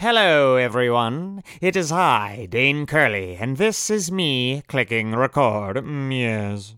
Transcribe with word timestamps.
Hello, 0.00 0.56
everyone. 0.56 1.44
It 1.60 1.76
is 1.76 1.92
I, 1.92 2.46
Dane 2.48 2.86
Curley, 2.86 3.36
and 3.36 3.58
this 3.58 3.90
is 3.90 4.10
me 4.10 4.62
clicking 4.66 5.14
record. 5.14 5.76
Mm, 5.76 6.10
yes. 6.18 6.72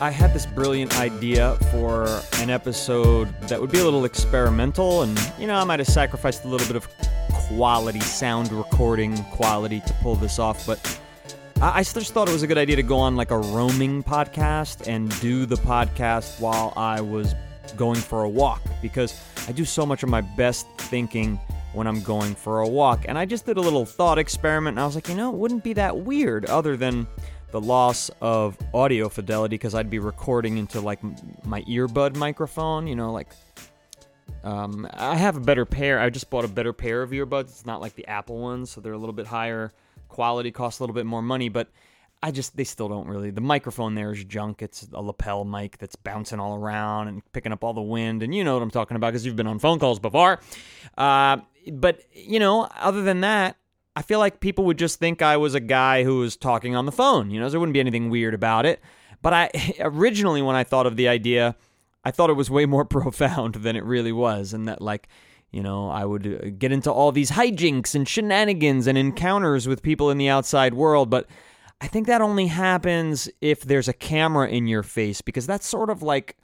I 0.00 0.08
had 0.08 0.32
this 0.32 0.46
brilliant 0.46 0.96
idea 1.00 1.56
for 1.72 2.06
an 2.34 2.48
episode 2.48 3.34
that 3.48 3.60
would 3.60 3.72
be 3.72 3.80
a 3.80 3.84
little 3.84 4.04
experimental, 4.04 5.02
and 5.02 5.18
you 5.36 5.48
know, 5.48 5.56
I 5.56 5.64
might 5.64 5.80
have 5.80 5.88
sacrificed 5.88 6.44
a 6.44 6.48
little 6.48 6.68
bit 6.68 6.76
of 6.76 6.88
quality 7.48 7.98
sound 7.98 8.52
recording 8.52 9.16
quality 9.32 9.80
to 9.80 9.92
pull 9.94 10.14
this 10.14 10.38
off, 10.38 10.64
but 10.64 11.00
I 11.60 11.82
just 11.82 12.12
thought 12.12 12.28
it 12.28 12.32
was 12.32 12.44
a 12.44 12.46
good 12.46 12.58
idea 12.58 12.76
to 12.76 12.84
go 12.84 12.98
on 12.98 13.16
like 13.16 13.32
a 13.32 13.38
roaming 13.38 14.04
podcast 14.04 14.86
and 14.86 15.10
do 15.20 15.44
the 15.44 15.56
podcast 15.56 16.38
while 16.38 16.72
I 16.76 17.00
was 17.00 17.34
going 17.72 18.00
for 18.00 18.24
a 18.24 18.28
walk 18.28 18.62
because 18.82 19.20
I 19.48 19.52
do 19.52 19.64
so 19.64 19.84
much 19.84 20.02
of 20.02 20.08
my 20.08 20.20
best 20.20 20.66
thinking 20.78 21.38
when 21.72 21.86
I'm 21.86 22.02
going 22.02 22.34
for 22.34 22.60
a 22.60 22.68
walk. 22.68 23.04
And 23.08 23.18
I 23.18 23.24
just 23.24 23.46
did 23.46 23.56
a 23.56 23.60
little 23.60 23.84
thought 23.84 24.18
experiment 24.18 24.74
and 24.74 24.80
I 24.80 24.86
was 24.86 24.94
like, 24.94 25.08
you 25.08 25.14
know, 25.14 25.30
it 25.30 25.36
wouldn't 25.36 25.64
be 25.64 25.72
that 25.74 25.96
weird 25.96 26.46
other 26.46 26.76
than 26.76 27.06
the 27.50 27.60
loss 27.60 28.10
of 28.20 28.56
audio 28.72 29.08
fidelity 29.08 29.54
because 29.54 29.74
I'd 29.74 29.90
be 29.90 29.98
recording 29.98 30.58
into 30.58 30.80
like 30.80 31.00
my 31.44 31.62
earbud 31.62 32.16
microphone, 32.16 32.86
you 32.86 32.96
know, 32.96 33.12
like 33.12 33.28
um, 34.42 34.88
I 34.92 35.16
have 35.16 35.36
a 35.36 35.40
better 35.40 35.64
pair. 35.64 36.00
I 36.00 36.10
just 36.10 36.30
bought 36.30 36.44
a 36.44 36.48
better 36.48 36.72
pair 36.72 37.02
of 37.02 37.10
earbuds. 37.10 37.42
It's 37.42 37.66
not 37.66 37.80
like 37.80 37.94
the 37.94 38.06
Apple 38.06 38.38
ones, 38.38 38.70
so 38.70 38.80
they're 38.80 38.92
a 38.92 38.98
little 38.98 39.14
bit 39.14 39.26
higher 39.26 39.72
quality, 40.08 40.50
cost 40.50 40.80
a 40.80 40.82
little 40.82 40.94
bit 40.94 41.06
more 41.06 41.22
money, 41.22 41.48
but 41.48 41.68
I 42.24 42.30
just 42.30 42.56
they 42.56 42.64
still 42.64 42.88
don't 42.88 43.06
really. 43.06 43.30
The 43.30 43.42
microphone 43.42 43.94
there 43.94 44.10
is 44.10 44.24
junk. 44.24 44.62
It's 44.62 44.88
a 44.94 45.02
lapel 45.02 45.44
mic 45.44 45.76
that's 45.76 45.94
bouncing 45.94 46.40
all 46.40 46.56
around 46.56 47.08
and 47.08 47.22
picking 47.34 47.52
up 47.52 47.62
all 47.62 47.74
the 47.74 47.82
wind, 47.82 48.22
and 48.22 48.34
you 48.34 48.42
know 48.42 48.54
what 48.54 48.62
I'm 48.62 48.70
talking 48.70 48.96
about 48.96 49.08
because 49.08 49.26
you've 49.26 49.36
been 49.36 49.46
on 49.46 49.58
phone 49.58 49.78
calls 49.78 49.98
before. 49.98 50.40
Uh, 50.96 51.36
but 51.70 52.00
you 52.14 52.38
know, 52.38 52.66
other 52.80 53.02
than 53.02 53.20
that, 53.20 53.58
I 53.94 54.00
feel 54.00 54.20
like 54.20 54.40
people 54.40 54.64
would 54.64 54.78
just 54.78 54.98
think 54.98 55.20
I 55.20 55.36
was 55.36 55.54
a 55.54 55.60
guy 55.60 56.02
who 56.02 56.20
was 56.20 56.34
talking 56.34 56.74
on 56.74 56.86
the 56.86 56.92
phone. 56.92 57.30
You 57.30 57.40
know, 57.40 57.50
there 57.50 57.60
wouldn't 57.60 57.74
be 57.74 57.80
anything 57.80 58.08
weird 58.08 58.32
about 58.32 58.64
it. 58.64 58.80
But 59.20 59.34
I 59.34 59.50
originally, 59.80 60.40
when 60.40 60.56
I 60.56 60.64
thought 60.64 60.86
of 60.86 60.96
the 60.96 61.08
idea, 61.08 61.54
I 62.06 62.10
thought 62.10 62.30
it 62.30 62.34
was 62.34 62.48
way 62.48 62.64
more 62.64 62.84
profound 62.86 63.56
than 63.56 63.76
it 63.76 63.84
really 63.84 64.12
was, 64.12 64.54
and 64.54 64.66
that 64.66 64.80
like 64.80 65.08
you 65.50 65.62
know, 65.62 65.90
I 65.90 66.06
would 66.06 66.26
uh, 66.26 66.48
get 66.58 66.72
into 66.72 66.90
all 66.90 67.12
these 67.12 67.32
hijinks 67.32 67.94
and 67.94 68.08
shenanigans 68.08 68.86
and 68.86 68.96
encounters 68.96 69.68
with 69.68 69.82
people 69.82 70.10
in 70.10 70.16
the 70.16 70.30
outside 70.30 70.72
world, 70.72 71.10
but 71.10 71.28
I 71.80 71.86
think 71.86 72.06
that 72.06 72.20
only 72.20 72.46
happens 72.46 73.28
if 73.40 73.62
there's 73.62 73.88
a 73.88 73.92
camera 73.92 74.48
in 74.48 74.66
your 74.66 74.82
face 74.82 75.20
because 75.20 75.46
that's 75.46 75.66
sort 75.66 75.90
of 75.90 76.02
like 76.02 76.36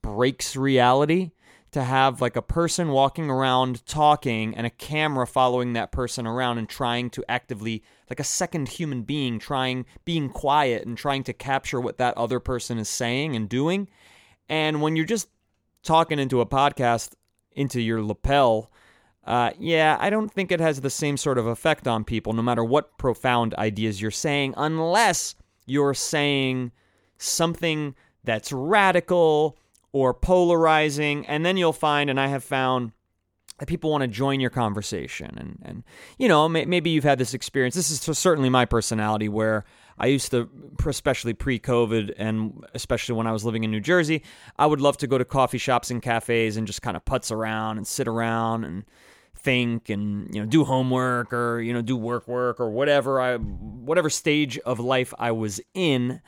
breaks 0.00 0.56
reality 0.56 1.32
to 1.72 1.84
have 1.84 2.20
like 2.20 2.36
a 2.36 2.42
person 2.42 2.88
walking 2.88 3.30
around 3.30 3.84
talking 3.86 4.56
and 4.56 4.66
a 4.66 4.70
camera 4.70 5.26
following 5.26 5.74
that 5.74 5.92
person 5.92 6.26
around 6.26 6.58
and 6.58 6.68
trying 6.68 7.10
to 7.10 7.24
actively 7.28 7.82
like 8.08 8.18
a 8.18 8.24
second 8.24 8.68
human 8.68 9.02
being 9.02 9.38
trying 9.38 9.86
being 10.04 10.28
quiet 10.28 10.84
and 10.86 10.98
trying 10.98 11.22
to 11.22 11.32
capture 11.32 11.80
what 11.80 11.98
that 11.98 12.16
other 12.16 12.40
person 12.40 12.78
is 12.78 12.88
saying 12.88 13.36
and 13.36 13.48
doing. 13.48 13.88
And 14.48 14.82
when 14.82 14.96
you're 14.96 15.04
just 15.04 15.28
talking 15.82 16.18
into 16.18 16.40
a 16.40 16.46
podcast 16.46 17.12
into 17.52 17.80
your 17.80 18.02
lapel 18.02 18.70
uh, 19.30 19.52
yeah, 19.60 19.96
I 20.00 20.10
don't 20.10 20.28
think 20.28 20.50
it 20.50 20.58
has 20.58 20.80
the 20.80 20.90
same 20.90 21.16
sort 21.16 21.38
of 21.38 21.46
effect 21.46 21.86
on 21.86 22.02
people, 22.02 22.32
no 22.32 22.42
matter 22.42 22.64
what 22.64 22.98
profound 22.98 23.54
ideas 23.54 24.02
you're 24.02 24.10
saying, 24.10 24.54
unless 24.56 25.36
you're 25.66 25.94
saying 25.94 26.72
something 27.16 27.94
that's 28.24 28.50
radical 28.50 29.56
or 29.92 30.12
polarizing. 30.12 31.24
And 31.26 31.46
then 31.46 31.56
you'll 31.56 31.72
find, 31.72 32.10
and 32.10 32.18
I 32.18 32.26
have 32.26 32.42
found, 32.42 32.90
that 33.58 33.66
people 33.66 33.90
want 33.90 34.02
to 34.02 34.08
join 34.08 34.40
your 34.40 34.50
conversation. 34.50 35.36
And, 35.38 35.58
and 35.62 35.84
you 36.18 36.26
know, 36.26 36.48
may, 36.48 36.64
maybe 36.64 36.90
you've 36.90 37.04
had 37.04 37.18
this 37.18 37.32
experience. 37.32 37.76
This 37.76 37.92
is 37.92 38.18
certainly 38.18 38.48
my 38.48 38.64
personality 38.64 39.28
where 39.28 39.64
I 39.96 40.06
used 40.06 40.32
to, 40.32 40.50
especially 40.84 41.34
pre 41.34 41.60
COVID 41.60 42.14
and 42.16 42.64
especially 42.74 43.14
when 43.14 43.28
I 43.28 43.32
was 43.32 43.44
living 43.44 43.62
in 43.62 43.70
New 43.70 43.80
Jersey, 43.80 44.24
I 44.58 44.66
would 44.66 44.80
love 44.80 44.96
to 44.96 45.06
go 45.06 45.18
to 45.18 45.24
coffee 45.24 45.58
shops 45.58 45.88
and 45.88 46.02
cafes 46.02 46.56
and 46.56 46.66
just 46.66 46.82
kind 46.82 46.96
of 46.96 47.04
putz 47.04 47.30
around 47.30 47.76
and 47.76 47.86
sit 47.86 48.08
around 48.08 48.64
and 48.64 48.84
think 49.42 49.88
and 49.88 50.34
you 50.34 50.40
know 50.40 50.46
do 50.46 50.64
homework 50.64 51.32
or 51.32 51.60
you 51.60 51.72
know 51.72 51.82
do 51.82 51.96
work 51.96 52.28
work 52.28 52.60
or 52.60 52.70
whatever 52.70 53.20
I 53.20 53.36
whatever 53.36 54.10
stage 54.10 54.58
of 54.58 54.78
life 54.80 55.14
I 55.18 55.32
was 55.32 55.60
in 55.74 56.20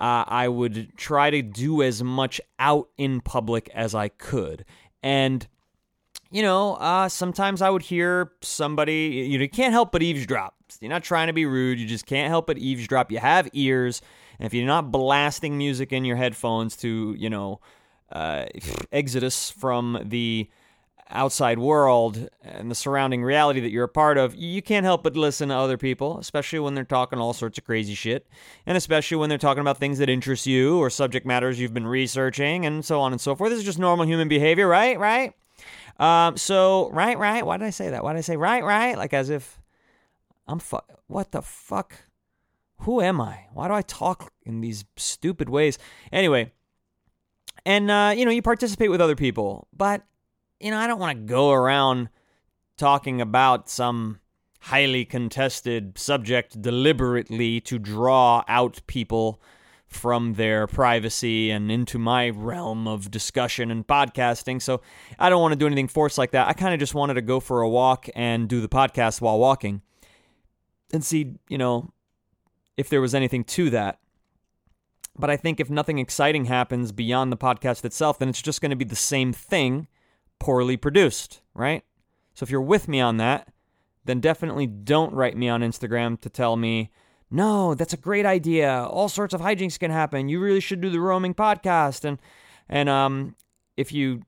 uh, 0.00 0.24
I 0.28 0.46
would 0.46 0.96
try 0.96 1.30
to 1.30 1.42
do 1.42 1.82
as 1.82 2.02
much 2.02 2.40
out 2.60 2.88
in 2.96 3.20
public 3.20 3.68
as 3.74 3.96
I 3.96 4.08
could. 4.08 4.64
And 5.02 5.46
you 6.30 6.42
know 6.42 6.74
uh, 6.74 7.08
sometimes 7.08 7.62
I 7.62 7.70
would 7.70 7.82
hear 7.82 8.32
somebody 8.42 9.26
you 9.30 9.38
know 9.38 9.42
you 9.42 9.48
can't 9.48 9.72
help 9.72 9.92
but 9.92 10.02
eavesdrop. 10.02 10.54
You're 10.80 10.90
not 10.90 11.04
trying 11.04 11.28
to 11.28 11.32
be 11.32 11.46
rude. 11.46 11.80
You 11.80 11.86
just 11.86 12.06
can't 12.06 12.28
help 12.28 12.46
but 12.46 12.58
eavesdrop. 12.58 13.10
You 13.10 13.18
have 13.18 13.48
ears. 13.54 14.02
And 14.38 14.46
if 14.46 14.54
you're 14.54 14.66
not 14.66 14.92
blasting 14.92 15.56
music 15.56 15.92
in 15.92 16.04
your 16.04 16.16
headphones 16.16 16.76
to 16.78 17.14
you 17.18 17.30
know 17.30 17.60
uh, 18.12 18.46
exodus 18.92 19.50
from 19.50 19.98
the 20.04 20.48
outside 21.10 21.58
world 21.58 22.28
and 22.42 22.70
the 22.70 22.74
surrounding 22.74 23.22
reality 23.22 23.60
that 23.60 23.70
you're 23.70 23.84
a 23.84 23.88
part 23.88 24.18
of, 24.18 24.34
you 24.34 24.60
can't 24.62 24.84
help 24.84 25.02
but 25.02 25.16
listen 25.16 25.48
to 25.48 25.54
other 25.54 25.78
people, 25.78 26.18
especially 26.18 26.58
when 26.58 26.74
they're 26.74 26.84
talking 26.84 27.18
all 27.18 27.32
sorts 27.32 27.58
of 27.58 27.64
crazy 27.64 27.94
shit, 27.94 28.26
and 28.66 28.76
especially 28.76 29.16
when 29.16 29.28
they're 29.28 29.38
talking 29.38 29.60
about 29.60 29.78
things 29.78 29.98
that 29.98 30.08
interest 30.08 30.46
you 30.46 30.78
or 30.78 30.90
subject 30.90 31.26
matters 31.26 31.58
you've 31.58 31.74
been 31.74 31.86
researching 31.86 32.66
and 32.66 32.84
so 32.84 33.00
on 33.00 33.12
and 33.12 33.20
so 33.20 33.34
forth. 33.34 33.50
This 33.50 33.60
is 33.60 33.64
just 33.64 33.78
normal 33.78 34.06
human 34.06 34.28
behavior, 34.28 34.68
right? 34.68 34.98
Right? 34.98 35.34
Um, 35.98 36.36
so, 36.36 36.90
right, 36.90 37.18
right. 37.18 37.44
Why 37.44 37.56
did 37.56 37.66
I 37.66 37.70
say 37.70 37.90
that? 37.90 38.04
Why 38.04 38.12
did 38.12 38.18
I 38.18 38.22
say 38.22 38.36
right, 38.36 38.62
right? 38.62 38.96
Like 38.96 39.12
as 39.12 39.30
if 39.30 39.60
I'm 40.46 40.58
fu- 40.58 40.78
What 41.06 41.32
the 41.32 41.42
fuck? 41.42 41.94
Who 42.82 43.00
am 43.00 43.20
I? 43.20 43.46
Why 43.52 43.66
do 43.66 43.74
I 43.74 43.82
talk 43.82 44.32
in 44.44 44.60
these 44.60 44.84
stupid 44.96 45.48
ways? 45.48 45.78
Anyway, 46.12 46.52
and 47.66 47.90
uh, 47.90 48.14
you 48.16 48.24
know, 48.24 48.30
you 48.30 48.42
participate 48.42 48.90
with 48.90 49.00
other 49.00 49.16
people, 49.16 49.66
but 49.76 50.02
you 50.60 50.70
know, 50.70 50.78
I 50.78 50.86
don't 50.86 50.98
want 50.98 51.18
to 51.18 51.24
go 51.24 51.50
around 51.50 52.08
talking 52.76 53.20
about 53.20 53.68
some 53.68 54.20
highly 54.60 55.04
contested 55.04 55.96
subject 55.98 56.60
deliberately 56.60 57.60
to 57.60 57.78
draw 57.78 58.44
out 58.48 58.80
people 58.86 59.40
from 59.86 60.34
their 60.34 60.66
privacy 60.66 61.50
and 61.50 61.72
into 61.72 61.98
my 61.98 62.28
realm 62.28 62.86
of 62.86 63.10
discussion 63.10 63.70
and 63.70 63.86
podcasting. 63.86 64.60
So 64.60 64.82
I 65.18 65.30
don't 65.30 65.40
want 65.40 65.52
to 65.52 65.58
do 65.58 65.66
anything 65.66 65.88
forced 65.88 66.18
like 66.18 66.32
that. 66.32 66.46
I 66.46 66.52
kind 66.52 66.74
of 66.74 66.80
just 66.80 66.94
wanted 66.94 67.14
to 67.14 67.22
go 67.22 67.40
for 67.40 67.62
a 67.62 67.68
walk 67.68 68.08
and 68.14 68.48
do 68.48 68.60
the 68.60 68.68
podcast 68.68 69.20
while 69.20 69.38
walking 69.38 69.80
and 70.92 71.02
see, 71.02 71.36
you 71.48 71.56
know, 71.56 71.92
if 72.76 72.88
there 72.90 73.00
was 73.00 73.14
anything 73.14 73.44
to 73.44 73.70
that. 73.70 73.98
But 75.18 75.30
I 75.30 75.36
think 75.36 75.58
if 75.58 75.70
nothing 75.70 75.98
exciting 75.98 76.44
happens 76.44 76.92
beyond 76.92 77.32
the 77.32 77.36
podcast 77.36 77.84
itself, 77.84 78.18
then 78.18 78.28
it's 78.28 78.42
just 78.42 78.60
going 78.60 78.70
to 78.70 78.76
be 78.76 78.84
the 78.84 78.94
same 78.94 79.32
thing 79.32 79.88
poorly 80.38 80.76
produced, 80.76 81.40
right? 81.54 81.84
So 82.34 82.44
if 82.44 82.50
you're 82.50 82.60
with 82.60 82.88
me 82.88 83.00
on 83.00 83.16
that, 83.16 83.48
then 84.04 84.20
definitely 84.20 84.66
don't 84.66 85.12
write 85.12 85.36
me 85.36 85.48
on 85.48 85.60
Instagram 85.60 86.20
to 86.20 86.30
tell 86.30 86.56
me, 86.56 86.90
no, 87.30 87.74
that's 87.74 87.92
a 87.92 87.98
great 87.98 88.24
idea. 88.24 88.84
All 88.84 89.08
sorts 89.08 89.34
of 89.34 89.40
hijinks 89.40 89.78
can 89.78 89.90
happen. 89.90 90.28
You 90.28 90.40
really 90.40 90.60
should 90.60 90.80
do 90.80 90.90
the 90.90 91.00
roaming 91.00 91.34
podcast. 91.34 92.04
And 92.04 92.18
and 92.68 92.88
um, 92.88 93.34
if 93.76 93.92
you 93.92 94.22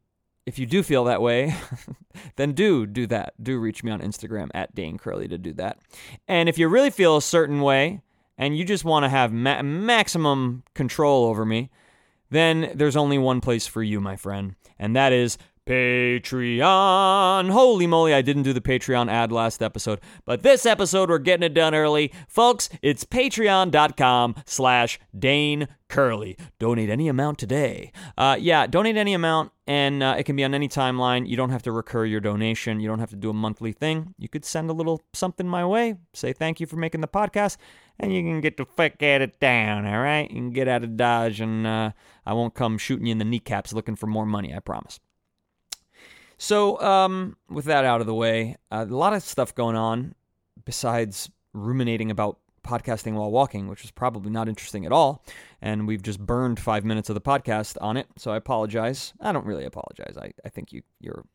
if 0.46 0.58
you 0.58 0.66
do 0.66 0.82
feel 0.82 1.04
that 1.04 1.22
way, 1.22 1.54
then 2.36 2.52
do 2.52 2.86
do 2.86 3.06
that. 3.06 3.34
Do 3.42 3.58
reach 3.58 3.82
me 3.82 3.90
on 3.90 4.00
Instagram 4.00 4.48
at 4.54 4.74
Dane 4.74 4.98
Curley 4.98 5.28
to 5.28 5.38
do 5.38 5.52
that. 5.54 5.78
And 6.28 6.48
if 6.48 6.58
you 6.58 6.68
really 6.68 6.90
feel 6.90 7.16
a 7.16 7.22
certain 7.22 7.60
way 7.60 8.02
and 8.36 8.56
you 8.56 8.64
just 8.64 8.84
want 8.84 9.04
to 9.04 9.08
have 9.08 9.32
ma- 9.32 9.62
maximum 9.62 10.64
control 10.74 11.24
over 11.24 11.46
me, 11.46 11.70
then 12.30 12.72
there's 12.74 12.96
only 12.96 13.18
one 13.18 13.40
place 13.40 13.66
for 13.66 13.82
you, 13.82 14.00
my 14.00 14.16
friend, 14.16 14.56
and 14.78 14.94
that 14.94 15.12
is 15.12 15.38
Patreon. 15.66 17.50
Holy 17.50 17.86
moly, 17.86 18.14
I 18.14 18.22
didn't 18.22 18.42
do 18.42 18.52
the 18.52 18.60
Patreon 18.60 19.10
ad 19.10 19.30
last 19.30 19.62
episode, 19.62 20.00
but 20.24 20.42
this 20.42 20.66
episode 20.66 21.10
we're 21.10 21.18
getting 21.18 21.44
it 21.44 21.54
done 21.54 21.74
early. 21.74 22.12
Folks, 22.28 22.68
it's 22.82 23.04
patreon.com 23.04 24.34
slash 24.46 24.98
Dane 25.16 25.68
Curley. 25.88 26.36
Donate 26.58 26.90
any 26.90 27.08
amount 27.08 27.38
today. 27.38 27.92
Uh, 28.16 28.36
yeah, 28.40 28.66
donate 28.66 28.96
any 28.96 29.12
amount, 29.14 29.52
and 29.66 30.02
uh, 30.02 30.14
it 30.18 30.24
can 30.24 30.34
be 30.34 30.44
on 30.44 30.54
any 30.54 30.68
timeline. 30.68 31.28
You 31.28 31.36
don't 31.36 31.50
have 31.50 31.62
to 31.64 31.72
recur 31.72 32.04
your 32.04 32.20
donation. 32.20 32.80
You 32.80 32.88
don't 32.88 33.00
have 33.00 33.10
to 33.10 33.16
do 33.16 33.30
a 33.30 33.34
monthly 33.34 33.72
thing. 33.72 34.14
You 34.18 34.28
could 34.28 34.44
send 34.44 34.70
a 34.70 34.72
little 34.72 35.02
something 35.12 35.46
my 35.46 35.64
way, 35.66 35.96
say 36.14 36.32
thank 36.32 36.60
you 36.60 36.66
for 36.66 36.76
making 36.76 37.00
the 37.00 37.08
podcast, 37.08 37.58
and 37.98 38.14
you 38.14 38.22
can 38.22 38.40
get 38.40 38.56
the 38.56 38.64
fuck 38.64 39.02
at 39.02 39.20
it 39.20 39.38
down, 39.40 39.86
all 39.86 40.00
right? 40.00 40.30
You 40.30 40.36
can 40.36 40.50
get 40.50 40.68
out 40.68 40.84
of 40.84 40.96
Dodge, 40.96 41.40
and 41.40 41.66
uh, 41.66 41.92
I 42.24 42.32
won't 42.32 42.54
come 42.54 42.78
shooting 42.78 43.06
you 43.06 43.12
in 43.12 43.18
the 43.18 43.24
kneecaps 43.24 43.72
looking 43.72 43.96
for 43.96 44.06
more 44.06 44.26
money, 44.26 44.54
I 44.54 44.60
promise. 44.60 44.98
So, 46.42 46.80
um, 46.80 47.36
with 47.50 47.66
that 47.66 47.84
out 47.84 48.00
of 48.00 48.06
the 48.06 48.14
way, 48.14 48.56
uh, 48.70 48.86
a 48.88 48.94
lot 48.94 49.12
of 49.12 49.22
stuff 49.22 49.54
going 49.54 49.76
on 49.76 50.14
besides 50.64 51.28
ruminating 51.52 52.10
about 52.10 52.38
podcasting 52.64 53.12
while 53.12 53.30
walking, 53.30 53.68
which 53.68 53.84
is 53.84 53.90
probably 53.90 54.30
not 54.30 54.48
interesting 54.48 54.86
at 54.86 54.90
all. 54.90 55.22
And 55.60 55.86
we've 55.86 56.02
just 56.02 56.18
burned 56.18 56.58
five 56.58 56.82
minutes 56.82 57.10
of 57.10 57.14
the 57.14 57.20
podcast 57.20 57.76
on 57.82 57.98
it. 57.98 58.06
So 58.16 58.30
I 58.30 58.38
apologize. 58.38 59.12
I 59.20 59.32
don't 59.32 59.44
really 59.44 59.66
apologize. 59.66 60.16
I, 60.16 60.32
I 60.42 60.48
think 60.48 60.72
you, 60.72 60.80
you're 60.98 61.26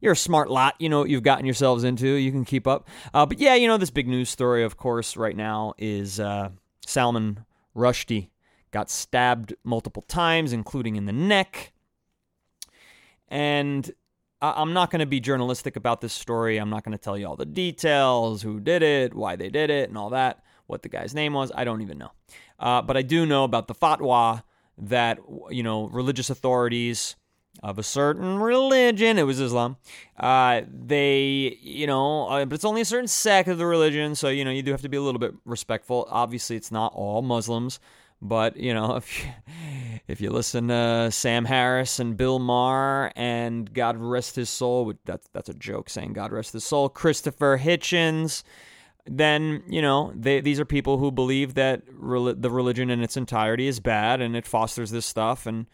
you're 0.00 0.12
a 0.12 0.16
smart 0.16 0.48
lot. 0.48 0.76
You 0.78 0.90
know 0.90 1.00
what 1.00 1.10
you've 1.10 1.24
gotten 1.24 1.44
yourselves 1.44 1.82
into. 1.82 2.06
You 2.06 2.30
can 2.30 2.44
keep 2.44 2.68
up. 2.68 2.86
Uh, 3.12 3.26
but 3.26 3.40
yeah, 3.40 3.56
you 3.56 3.66
know, 3.66 3.78
this 3.78 3.90
big 3.90 4.06
news 4.06 4.30
story, 4.30 4.62
of 4.62 4.76
course, 4.76 5.16
right 5.16 5.36
now 5.36 5.74
is 5.76 6.20
uh, 6.20 6.50
Salman 6.86 7.44
Rushdie 7.74 8.28
got 8.70 8.90
stabbed 8.90 9.56
multiple 9.64 10.02
times, 10.02 10.52
including 10.52 10.94
in 10.94 11.06
the 11.06 11.12
neck. 11.12 11.72
And 13.28 13.90
I'm 14.56 14.72
not 14.72 14.90
going 14.90 15.00
to 15.00 15.06
be 15.06 15.20
journalistic 15.20 15.76
about 15.76 16.00
this 16.00 16.12
story. 16.12 16.58
I'm 16.58 16.70
not 16.70 16.84
going 16.84 16.96
to 16.96 17.02
tell 17.02 17.16
you 17.16 17.26
all 17.26 17.36
the 17.36 17.46
details, 17.46 18.42
who 18.42 18.60
did 18.60 18.82
it, 18.82 19.14
why 19.14 19.36
they 19.36 19.48
did 19.48 19.70
it, 19.70 19.88
and 19.88 19.96
all 19.96 20.10
that, 20.10 20.42
what 20.66 20.82
the 20.82 20.88
guy's 20.88 21.14
name 21.14 21.32
was. 21.32 21.50
I 21.54 21.64
don't 21.64 21.82
even 21.82 21.98
know. 21.98 22.12
Uh, 22.58 22.82
but 22.82 22.96
I 22.96 23.02
do 23.02 23.26
know 23.26 23.44
about 23.44 23.68
the 23.68 23.74
fatwa 23.74 24.42
that, 24.78 25.18
you 25.50 25.62
know, 25.62 25.88
religious 25.88 26.30
authorities 26.30 27.16
of 27.62 27.78
a 27.78 27.82
certain 27.82 28.38
religion, 28.38 29.18
it 29.18 29.22
was 29.22 29.40
Islam, 29.40 29.76
uh, 30.20 30.60
they, 30.70 31.58
you 31.62 31.86
know, 31.86 32.28
uh, 32.28 32.44
but 32.44 32.54
it's 32.54 32.64
only 32.66 32.82
a 32.82 32.84
certain 32.84 33.08
sect 33.08 33.48
of 33.48 33.56
the 33.56 33.64
religion, 33.64 34.14
so, 34.14 34.28
you 34.28 34.44
know, 34.44 34.50
you 34.50 34.62
do 34.62 34.70
have 34.70 34.82
to 34.82 34.90
be 34.90 34.96
a 34.98 35.02
little 35.02 35.18
bit 35.18 35.34
respectful. 35.46 36.06
Obviously, 36.10 36.56
it's 36.56 36.70
not 36.70 36.92
all 36.94 37.22
Muslims. 37.22 37.80
But 38.22 38.56
you 38.56 38.74
know, 38.74 38.96
if 38.96 39.24
you, 39.24 39.30
if 40.08 40.20
you 40.20 40.30
listen 40.30 40.68
to 40.68 41.10
Sam 41.10 41.44
Harris 41.44 41.98
and 41.98 42.16
Bill 42.16 42.38
Maher 42.38 43.12
and 43.16 43.72
God 43.72 43.96
rest 43.96 44.36
his 44.36 44.50
soul, 44.50 44.92
that's 45.04 45.28
that's 45.32 45.48
a 45.48 45.54
joke 45.54 45.90
saying 45.90 46.12
God 46.12 46.32
rest 46.32 46.52
his 46.52 46.64
soul, 46.64 46.88
Christopher 46.88 47.58
Hitchens, 47.58 48.42
then 49.06 49.62
you 49.68 49.82
know 49.82 50.12
they, 50.14 50.40
these 50.40 50.60
are 50.60 50.64
people 50.64 50.98
who 50.98 51.10
believe 51.10 51.54
that 51.54 51.82
re- 51.92 52.34
the 52.36 52.50
religion 52.50 52.90
in 52.90 53.02
its 53.02 53.16
entirety 53.16 53.66
is 53.66 53.80
bad 53.80 54.20
and 54.20 54.36
it 54.36 54.46
fosters 54.46 54.90
this 54.90 55.06
stuff 55.06 55.46
and 55.46 55.66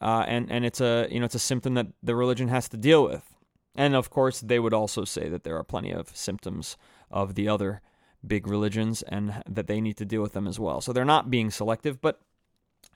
uh, 0.00 0.24
and 0.28 0.50
and 0.50 0.64
it's 0.64 0.80
a 0.80 1.08
you 1.10 1.18
know 1.18 1.26
it's 1.26 1.34
a 1.34 1.40
symptom 1.40 1.74
that 1.74 1.88
the 2.02 2.14
religion 2.14 2.48
has 2.48 2.68
to 2.68 2.76
deal 2.76 3.04
with. 3.04 3.34
And 3.74 3.94
of 3.94 4.10
course, 4.10 4.40
they 4.40 4.58
would 4.58 4.74
also 4.74 5.04
say 5.04 5.28
that 5.28 5.44
there 5.44 5.56
are 5.56 5.62
plenty 5.62 5.92
of 5.92 6.16
symptoms 6.16 6.76
of 7.10 7.36
the 7.36 7.48
other 7.48 7.80
big 8.26 8.46
religions 8.46 9.02
and 9.02 9.42
that 9.48 9.66
they 9.66 9.80
need 9.80 9.96
to 9.96 10.04
deal 10.04 10.22
with 10.22 10.32
them 10.32 10.46
as 10.46 10.58
well. 10.58 10.80
So 10.80 10.92
they're 10.92 11.04
not 11.04 11.30
being 11.30 11.50
selective, 11.50 12.00
but 12.00 12.20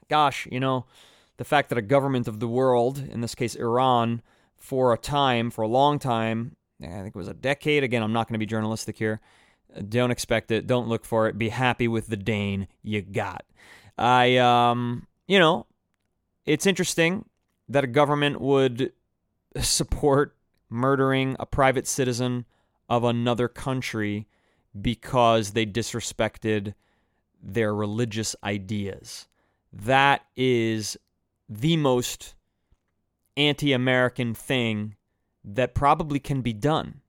gosh, 0.09 0.49
you 0.51 0.61
know, 0.61 0.87
the 1.37 1.45
fact 1.45 1.69
that 1.69 1.79
a 1.79 1.83
government 1.83 2.29
of 2.29 2.41
the 2.41 2.49
world, 2.49 2.99
in 2.99 3.21
this 3.21 3.35
case 3.35 3.55
Iran, 3.55 4.23
for 4.57 4.93
a 4.93 4.99
time, 4.99 5.51
for 5.51 5.63
a 5.63 5.69
long 5.69 5.99
time, 5.99 6.57
I 6.83 6.87
think 6.87 7.09
it 7.09 7.17
was 7.17 7.29
a 7.29 7.35
decade, 7.35 7.85
again, 7.85 8.03
I'm 8.03 8.13
not 8.13 8.29
going 8.29 8.35
to 8.35 8.39
be 8.39 8.47
journalistic 8.47 8.97
here. 8.99 9.21
Don't 9.89 10.11
expect 10.11 10.51
it. 10.51 10.67
Don't 10.67 10.89
look 10.89 11.05
for 11.05 11.29
it. 11.29 11.39
Be 11.39 11.49
happy 11.49 11.89
with 11.89 12.09
the 12.09 12.17
Dane 12.17 12.69
you 12.83 13.01
got. 13.01 13.45
I, 13.97 14.37
um, 14.37 15.07
you 15.27 15.39
know, 15.39 15.67
it's 16.45 16.67
interesting 16.67 17.25
that 17.69 17.85
a 17.85 17.89
government 17.89 18.41
would 18.41 18.93
support 19.61 20.37
murdering 20.69 21.37
a 21.39 21.47
private 21.47 21.87
citizen 21.87 22.45
of 22.89 23.05
another 23.05 23.49
country 23.49 24.27
because 24.81 25.51
they 25.51 25.67
disrespected 25.67 26.75
their 27.43 27.75
religious 27.75 28.35
ideas. 28.45 29.27
That 29.73 30.25
is 30.37 30.97
the 31.49 31.77
most 31.77 32.35
anti 33.37 33.73
American 33.73 34.35
thing 34.35 34.97
that 35.45 35.75
probably 35.75 36.21
can 36.21 36.41
be 36.41 36.53
done 36.53 37.01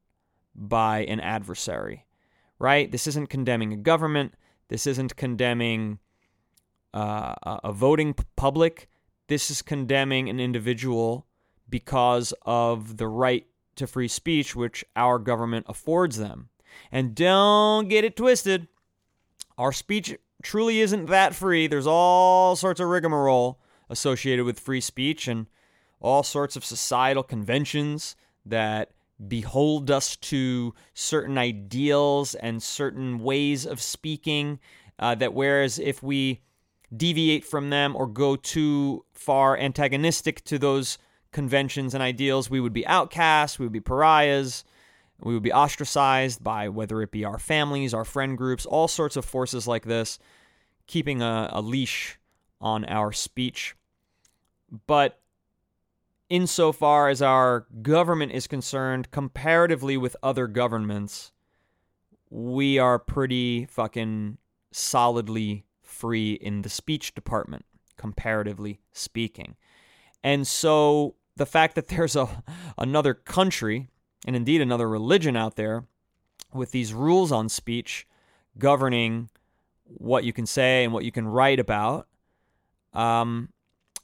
by 0.56 1.00
an 1.06 1.20
adversary, 1.20 2.06
right? 2.60 2.92
This 2.92 3.08
isn't 3.08 3.30
condemning 3.30 3.74
a 3.74 3.78
government. 3.78 4.34
This 4.70 4.88
isn't 4.88 5.16
condemning 5.16 6.00
uh, 6.94 7.36
a 7.44 7.72
voting 7.72 8.16
public. 8.36 8.90
This 9.28 9.52
is 9.52 9.62
condemning 9.62 10.30
an 10.30 10.40
individual 10.40 11.28
because 11.70 12.34
of 12.44 12.98
the 12.98 13.08
right 13.08 13.46
to 13.76 13.88
free 13.88 14.08
speech 14.08 14.56
which 14.56 14.86
our 14.96 15.18
government 15.20 15.66
affords 15.68 16.18
them. 16.18 16.50
And 16.92 17.16
don't 17.16 17.88
get 17.88 18.04
it 18.04 18.16
twisted. 18.16 18.68
Our 19.58 19.72
speech 19.72 20.16
truly 20.44 20.82
isn't 20.82 21.08
that 21.08 21.34
free. 21.34 21.68
There's 21.68 21.88
all 21.88 22.56
sorts 22.56 22.80
of 22.80 22.88
rigmarole 22.88 23.60
associated 23.90 24.46
with 24.46 24.60
free 24.60 24.82
speech 24.82 25.28
and 25.28 25.48
all 26.00 26.24
sorts 26.24 26.56
of 26.56 26.66
societal 26.66 27.24
conventions 27.24 28.16
that 28.46 28.92
behold 29.28 29.90
us 29.90 30.16
to 30.18 30.74
certain 30.94 31.38
ideals 31.38 32.36
and 32.36 32.62
certain 32.62 33.20
ways 33.20 33.66
of 33.66 33.82
speaking. 33.82 34.60
Uh, 35.00 35.16
that 35.16 35.34
whereas 35.34 35.80
if 35.80 36.04
we 36.04 36.42
deviate 36.96 37.44
from 37.44 37.70
them 37.70 37.96
or 37.96 38.06
go 38.06 38.36
too 38.36 39.04
far 39.14 39.58
antagonistic 39.58 40.44
to 40.44 40.60
those 40.60 40.98
conventions 41.32 41.94
and 41.94 42.04
ideals, 42.04 42.50
we 42.50 42.60
would 42.60 42.74
be 42.74 42.86
outcasts, 42.86 43.58
we 43.58 43.66
would 43.66 43.74
be 43.74 43.80
pariahs, 43.80 44.64
we 45.24 45.34
would 45.34 45.44
be 45.44 45.54
ostracized 45.54 46.44
by 46.44 46.70
whether 46.70 47.02
it 47.02 47.12
be 47.12 47.24
our 47.26 47.40
families, 47.40 47.94
our 47.94 48.06
friend 48.06 48.38
groups, 48.38 48.66
all 48.66 48.88
sorts 48.88 49.16
of 49.16 49.26
forces 49.26 49.68
like 49.68 49.86
this, 49.86 50.20
keeping 50.88 51.22
a, 51.22 51.50
a 51.54 51.62
leash 51.62 52.20
on 52.60 52.86
our 52.86 53.12
speech. 53.12 53.76
But 54.88 55.20
insofar 56.30 57.10
as 57.10 57.22
our 57.22 57.68
government 57.82 58.32
is 58.32 58.48
concerned, 58.48 59.12
comparatively 59.12 59.98
with 59.98 60.16
other 60.22 60.48
governments, 60.48 61.32
we 62.30 62.80
are 62.80 63.00
pretty 63.00 63.66
fucking 63.66 64.38
solidly 64.72 65.66
free 65.84 66.34
in 66.34 66.64
the 66.64 66.70
speech 66.70 67.14
department, 67.14 67.66
comparatively 67.98 68.80
speaking. 68.92 69.56
And 70.24 70.48
so 70.48 71.16
the 71.36 71.46
fact 71.46 71.76
that 71.76 71.88
there's 71.88 72.16
a 72.16 72.44
another 72.78 73.14
country 73.14 73.90
and 74.26 74.36
indeed 74.36 74.62
another 74.62 74.88
religion 74.88 75.36
out 75.36 75.56
there 75.56 75.86
with 76.54 76.72
these 76.72 76.94
rules 76.94 77.32
on 77.32 77.50
speech 77.50 78.08
governing 78.58 79.30
what 79.86 80.24
you 80.24 80.34
can 80.34 80.46
say 80.46 80.84
and 80.84 80.94
what 80.94 81.04
you 81.04 81.12
can 81.12 81.28
write 81.28 81.60
about, 81.60 82.08
um, 82.94 83.50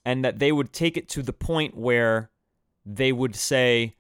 and 0.06 0.24
that 0.26 0.40
they 0.40 0.52
would 0.52 0.74
take 0.74 0.98
it 0.98 1.08
to 1.10 1.22
the 1.22 1.34
point 1.34 1.76
where 1.78 2.30
they 2.86 3.12
would 3.12 3.36
say, 3.36 3.96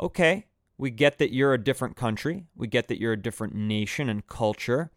okay, 0.00 0.46
we 0.76 0.90
get 0.90 1.18
that 1.18 1.32
you're 1.32 1.54
a 1.54 1.62
different 1.62 1.96
country, 1.96 2.44
we 2.56 2.66
get 2.66 2.88
that 2.88 3.00
you're 3.00 3.12
a 3.12 3.20
different 3.20 3.54
nation 3.54 4.08
and 4.08 4.26
culture. 4.26 4.90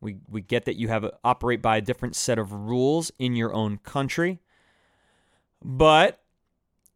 We, 0.00 0.16
we 0.28 0.40
get 0.40 0.64
that 0.64 0.74
you 0.74 0.88
have 0.88 1.04
a, 1.04 1.12
operate 1.22 1.62
by 1.62 1.76
a 1.76 1.80
different 1.80 2.16
set 2.16 2.36
of 2.36 2.52
rules 2.52 3.12
in 3.20 3.36
your 3.36 3.54
own 3.54 3.78
country, 3.78 4.40
but 5.64 6.20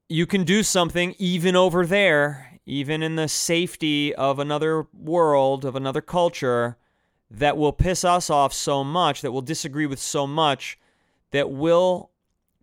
you 0.08 0.26
can 0.26 0.42
do 0.42 0.64
something 0.64 1.14
even 1.16 1.54
over 1.54 1.86
there 1.86 2.55
even 2.66 3.02
in 3.02 3.14
the 3.14 3.28
safety 3.28 4.14
of 4.14 4.38
another 4.38 4.86
world, 4.92 5.64
of 5.64 5.76
another 5.76 6.00
culture, 6.00 6.76
that 7.30 7.56
will 7.56 7.72
piss 7.72 8.04
us 8.04 8.28
off 8.28 8.52
so 8.52 8.84
much, 8.84 9.22
that 9.22 9.32
will 9.32 9.42
disagree 9.42 9.86
with 9.86 10.00
so 10.00 10.26
much, 10.26 10.78
that 11.30 11.50
will 11.50 12.10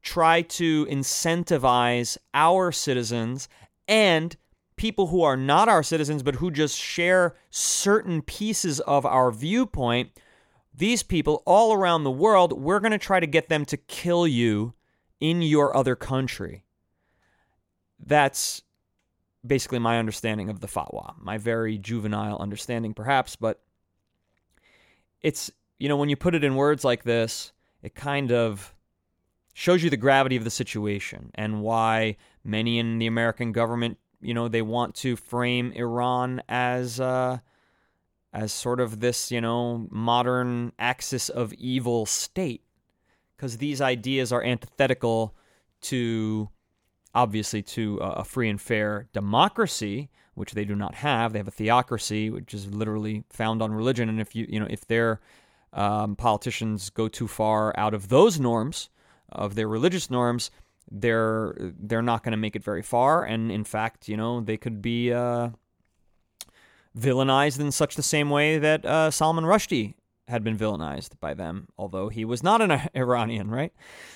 try 0.02 0.42
to 0.42 0.86
incentivize 0.88 2.18
our 2.34 2.72
citizens 2.72 3.48
and 3.88 4.36
people 4.76 5.08
who 5.08 5.24
are 5.24 5.38
not 5.38 5.70
our 5.70 5.84
citizens 5.84 6.24
but 6.24 6.36
who 6.36 6.52
just 6.52 6.78
share 6.78 7.36
certain 7.50 8.22
pieces 8.22 8.82
of 8.82 9.06
our 9.06 9.32
viewpoint. 9.32 10.12
These 10.74 11.04
people 11.04 11.44
all 11.46 11.74
around 11.74 12.04
the 12.04 12.12
world, 12.12 12.52
we're 12.54 12.80
going 12.80 12.92
to 12.92 12.98
try 12.98 13.20
to 13.20 13.28
get 13.28 13.48
them 13.48 13.64
to 13.66 13.78
kill 13.78 14.28
you 14.28 14.74
in 15.20 15.42
your 15.42 15.76
other 15.76 15.96
country. 15.96 16.66
That's 17.98 18.64
basically 19.46 19.80
my 19.80 20.00
understanding 20.00 20.50
of 20.50 20.60
the 20.60 20.68
fatwa, 20.68 21.14
my 21.20 21.38
very 21.38 21.78
juvenile 21.78 22.38
understanding, 22.38 22.94
perhaps, 22.94 23.36
but 23.36 23.62
it's, 25.22 25.52
you 25.80 25.90
know, 25.90 25.98
when 25.98 26.10
you 26.10 26.16
put 26.16 26.36
it 26.36 26.44
in 26.44 26.56
words 26.56 26.84
like 26.84 27.04
this, 27.04 27.52
it 27.82 27.96
kind 27.96 28.32
of 28.32 28.74
shows 29.54 29.84
you 29.84 29.90
the 29.90 29.98
gravity 29.98 30.36
of 30.36 30.44
the 30.44 30.50
situation 30.50 31.32
and 31.36 31.62
why 31.62 32.16
many 32.44 32.80
in 32.80 33.00
the 33.00 33.08
American 33.08 33.52
government, 33.52 33.98
you 34.22 34.34
know, 34.34 34.48
they 34.48 34.62
want 34.62 34.96
to 34.96 35.16
frame 35.16 35.72
Iran 35.74 36.42
as, 36.48 37.00
uh, 37.00 37.40
as 38.34 38.52
sort 38.52 38.80
of 38.80 39.00
this, 39.00 39.32
you 39.32 39.42
know, 39.42 39.88
modern 39.92 40.72
axis 40.80 41.30
of 41.30 41.54
evil 41.54 42.06
state, 42.06 42.64
because 43.36 43.58
these 43.58 43.82
ideas 43.82 44.32
are 44.32 44.44
antithetical 44.44 45.36
to 45.82 46.50
obviously 47.14 47.62
to 47.62 47.98
a 47.98 48.24
free 48.24 48.50
and 48.50 48.60
fair 48.60 49.08
democracy, 49.14 50.10
which 50.34 50.54
they 50.54 50.66
do 50.66 50.76
not 50.76 50.96
have. 50.96 51.34
They 51.34 51.40
have 51.40 51.48
a 51.48 51.52
theocracy, 51.52 52.30
which 52.30 52.54
is 52.54 52.68
literally 52.74 53.24
found 53.30 53.62
on 53.62 53.74
religion. 53.74 54.10
And 54.10 54.20
if 54.20 54.36
you 54.36 54.46
you 54.50 54.60
know 54.60 54.68
if 54.70 54.88
their 54.88 55.22
um, 55.74 56.16
politicians 56.16 56.90
go 56.90 57.08
too 57.08 57.28
far 57.28 57.74
out 57.78 57.94
of 57.94 58.10
those 58.10 58.40
norms 58.40 58.90
of 59.30 59.56
their 59.56 59.68
religious 59.68 60.10
norms, 60.10 60.52
they're 60.90 61.56
they're 61.60 62.02
not 62.02 62.24
going 62.24 62.32
to 62.32 62.38
make 62.38 62.56
it 62.56 62.64
very 62.64 62.82
far. 62.82 63.24
And 63.24 63.52
in 63.52 63.64
fact, 63.64 64.08
you 64.08 64.18
know 64.18 64.42
they 64.42 64.58
could 64.58 64.82
be 64.82 65.12
uh, 65.14 65.50
villainized 66.98 67.60
in 67.60 67.72
such 67.72 67.96
the 67.96 68.04
same 68.04 68.30
way 68.30 68.58
that 68.58 68.86
uh, 68.86 69.12
Salman 69.12 69.46
Rushdie 69.46 69.96
had 70.28 70.44
been 70.44 70.58
villainized 70.58 71.20
by 71.20 71.34
them, 71.34 71.68
although 71.78 72.10
he 72.10 72.24
was 72.24 72.44
not 72.44 72.62
an 72.62 72.90
Iranian, 72.96 73.50
right? 73.50 73.74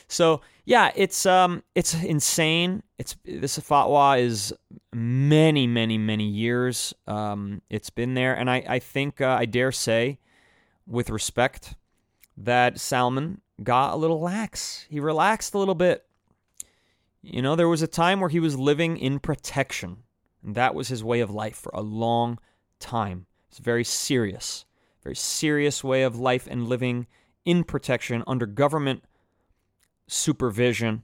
So 0.07 0.41
yeah, 0.65 0.91
it's 0.95 1.25
um, 1.25 1.63
it's 1.75 1.93
insane. 1.93 2.83
It's 2.97 3.15
this 3.25 3.57
fatwa 3.59 4.19
is 4.19 4.53
many, 4.93 5.67
many, 5.67 5.97
many 5.97 6.27
years. 6.27 6.93
Um, 7.07 7.61
it's 7.69 7.89
been 7.89 8.13
there, 8.13 8.33
and 8.35 8.49
I 8.49 8.63
I 8.67 8.79
think 8.79 9.21
uh, 9.21 9.37
I 9.39 9.45
dare 9.45 9.71
say, 9.71 10.19
with 10.85 11.09
respect, 11.09 11.75
that 12.37 12.79
Salman 12.79 13.41
got 13.61 13.93
a 13.93 13.97
little 13.97 14.21
lax. 14.21 14.85
He 14.89 14.99
relaxed 14.99 15.53
a 15.53 15.59
little 15.59 15.75
bit. 15.75 16.05
You 17.21 17.41
know, 17.41 17.55
there 17.55 17.67
was 17.67 17.81
a 17.81 17.87
time 17.87 18.21
where 18.21 18.29
he 18.29 18.39
was 18.39 18.57
living 18.57 18.97
in 18.97 19.19
protection, 19.19 20.03
and 20.43 20.55
that 20.55 20.73
was 20.73 20.87
his 20.87 21.03
way 21.03 21.19
of 21.19 21.29
life 21.29 21.57
for 21.57 21.71
a 21.73 21.81
long 21.81 22.39
time. 22.79 23.25
It's 23.49 23.59
very 23.59 23.83
serious 23.83 24.65
very 25.07 25.15
serious 25.15 25.85
way 25.85 26.03
of 26.03 26.19
life 26.19 26.47
and 26.51 26.67
living 26.67 27.07
in 27.45 27.63
protection 27.63 28.25
under 28.27 28.45
government 28.45 29.01
supervision, 30.07 31.03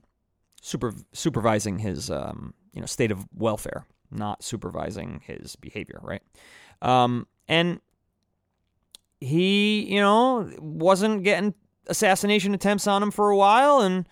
super, 0.60 0.92
supervising 1.14 1.78
his 1.78 2.10
um, 2.10 2.52
you 2.74 2.80
know 2.80 2.86
state 2.86 3.10
of 3.10 3.26
welfare, 3.34 3.86
not 4.10 4.44
supervising 4.44 5.22
his 5.24 5.56
behavior, 5.56 5.98
right? 6.02 6.20
Um, 6.82 7.26
and 7.48 7.80
he, 9.22 9.90
you 9.90 10.02
know, 10.02 10.50
wasn't 10.58 11.22
getting 11.22 11.54
assassination 11.86 12.52
attempts 12.52 12.86
on 12.86 13.02
him 13.02 13.10
for 13.10 13.30
a 13.30 13.36
while, 13.38 13.80
and 13.80 14.06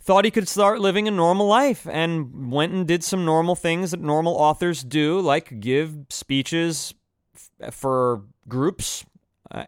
thought 0.00 0.24
he 0.24 0.32
could 0.32 0.48
start 0.48 0.80
living 0.80 1.06
a 1.06 1.12
normal 1.12 1.46
life 1.46 1.86
and 1.88 2.50
went 2.50 2.72
and 2.72 2.88
did 2.88 3.04
some 3.04 3.24
normal 3.24 3.54
things 3.54 3.92
that 3.92 4.00
normal 4.00 4.34
authors 4.34 4.82
do, 4.82 5.20
like 5.20 5.60
give 5.60 5.94
speeches 6.08 6.94
for 7.70 8.22
groups, 8.48 9.04
uh, 9.50 9.64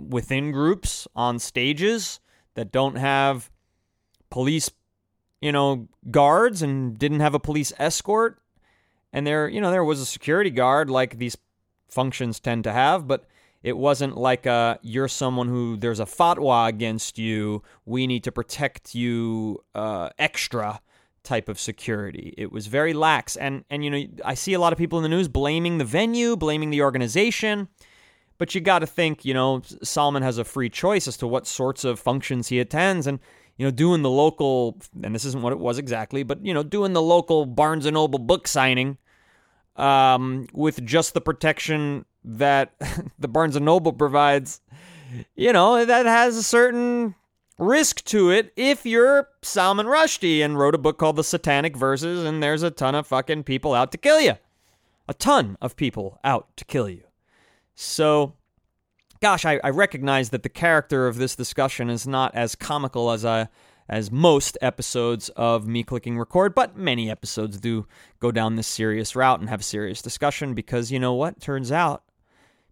within 0.00 0.52
groups, 0.52 1.06
on 1.14 1.38
stages 1.38 2.20
that 2.54 2.72
don't 2.72 2.96
have 2.96 3.50
police, 4.30 4.70
you 5.40 5.52
know, 5.52 5.88
guards 6.10 6.62
and 6.62 6.98
didn't 6.98 7.20
have 7.20 7.34
a 7.34 7.40
police 7.40 7.72
escort. 7.78 8.40
And 9.12 9.26
there, 9.26 9.48
you 9.48 9.60
know, 9.60 9.70
there 9.70 9.84
was 9.84 10.00
a 10.00 10.06
security 10.06 10.50
guard 10.50 10.90
like 10.90 11.18
these 11.18 11.36
functions 11.88 12.40
tend 12.40 12.64
to 12.64 12.72
have, 12.72 13.06
but 13.06 13.26
it 13.62 13.76
wasn't 13.76 14.16
like 14.16 14.44
a, 14.44 14.78
you're 14.82 15.08
someone 15.08 15.48
who 15.48 15.76
there's 15.76 16.00
a 16.00 16.04
fatwa 16.04 16.68
against 16.68 17.18
you. 17.18 17.62
We 17.86 18.06
need 18.06 18.24
to 18.24 18.32
protect 18.32 18.94
you 18.94 19.64
uh, 19.74 20.10
extra 20.18 20.80
type 21.22 21.48
of 21.48 21.58
security. 21.58 22.34
It 22.36 22.52
was 22.52 22.66
very 22.66 22.92
lax, 22.92 23.36
and 23.36 23.64
and 23.70 23.82
you 23.82 23.90
know 23.90 24.04
I 24.24 24.34
see 24.34 24.52
a 24.52 24.60
lot 24.60 24.72
of 24.72 24.78
people 24.78 24.98
in 24.98 25.02
the 25.02 25.08
news 25.08 25.26
blaming 25.26 25.78
the 25.78 25.84
venue, 25.84 26.36
blaming 26.36 26.70
the 26.70 26.82
organization. 26.82 27.68
But 28.38 28.54
you 28.54 28.60
got 28.60 28.80
to 28.80 28.86
think, 28.86 29.24
you 29.24 29.32
know, 29.32 29.62
Salman 29.82 30.22
has 30.22 30.38
a 30.38 30.44
free 30.44 30.68
choice 30.68 31.06
as 31.06 31.16
to 31.18 31.26
what 31.26 31.46
sorts 31.46 31.84
of 31.84 32.00
functions 32.00 32.48
he 32.48 32.58
attends, 32.58 33.06
and 33.06 33.20
you 33.56 33.66
know, 33.66 33.70
doing 33.70 34.02
the 34.02 34.10
local, 34.10 34.80
and 35.02 35.14
this 35.14 35.24
isn't 35.24 35.42
what 35.42 35.52
it 35.52 35.60
was 35.60 35.78
exactly, 35.78 36.22
but 36.24 36.44
you 36.44 36.52
know, 36.52 36.62
doing 36.62 36.92
the 36.92 37.02
local 37.02 37.46
Barnes 37.46 37.86
and 37.86 37.94
Noble 37.94 38.18
book 38.18 38.48
signing, 38.48 38.98
um, 39.76 40.46
with 40.52 40.84
just 40.84 41.14
the 41.14 41.20
protection 41.20 42.04
that 42.24 42.74
the 43.18 43.28
Barnes 43.28 43.56
and 43.56 43.64
Noble 43.64 43.92
provides, 43.92 44.60
you 45.36 45.52
know, 45.52 45.84
that 45.84 46.06
has 46.06 46.36
a 46.36 46.42
certain 46.42 47.14
risk 47.58 48.04
to 48.04 48.30
it 48.30 48.52
if 48.56 48.84
you're 48.84 49.28
Salman 49.42 49.86
Rushdie 49.86 50.44
and 50.44 50.58
wrote 50.58 50.74
a 50.74 50.78
book 50.78 50.98
called 50.98 51.16
The 51.16 51.24
Satanic 51.24 51.76
Verses 51.76 52.24
and 52.24 52.42
there's 52.42 52.62
a 52.62 52.70
ton 52.70 52.94
of 52.94 53.06
fucking 53.06 53.44
people 53.44 53.74
out 53.74 53.92
to 53.92 53.98
kill 53.98 54.20
you. 54.20 54.34
A 55.06 55.14
ton 55.14 55.56
of 55.60 55.76
people 55.76 56.18
out 56.24 56.48
to 56.56 56.64
kill 56.64 56.88
you. 56.88 57.04
So, 57.74 58.34
gosh, 59.20 59.44
I, 59.44 59.60
I 59.64 59.70
recognize 59.70 60.30
that 60.30 60.42
the 60.42 60.48
character 60.48 61.06
of 61.06 61.16
this 61.16 61.34
discussion 61.36 61.90
is 61.90 62.06
not 62.06 62.34
as 62.34 62.54
comical 62.54 63.10
as 63.10 63.24
I 63.24 63.48
as 63.88 64.10
most 64.10 64.56
episodes 64.62 65.28
of 65.30 65.66
me 65.66 65.82
clicking 65.82 66.18
record, 66.18 66.54
but 66.54 66.76
many 66.76 67.10
episodes 67.10 67.58
do 67.58 67.86
go 68.18 68.30
down 68.30 68.56
this 68.56 68.66
serious 68.66 69.14
route 69.14 69.40
and 69.40 69.48
have 69.50 69.62
serious 69.62 70.00
discussion 70.00 70.54
because 70.54 70.90
you 70.90 70.98
know 70.98 71.12
what? 71.12 71.40
Turns 71.40 71.70
out 71.70 72.02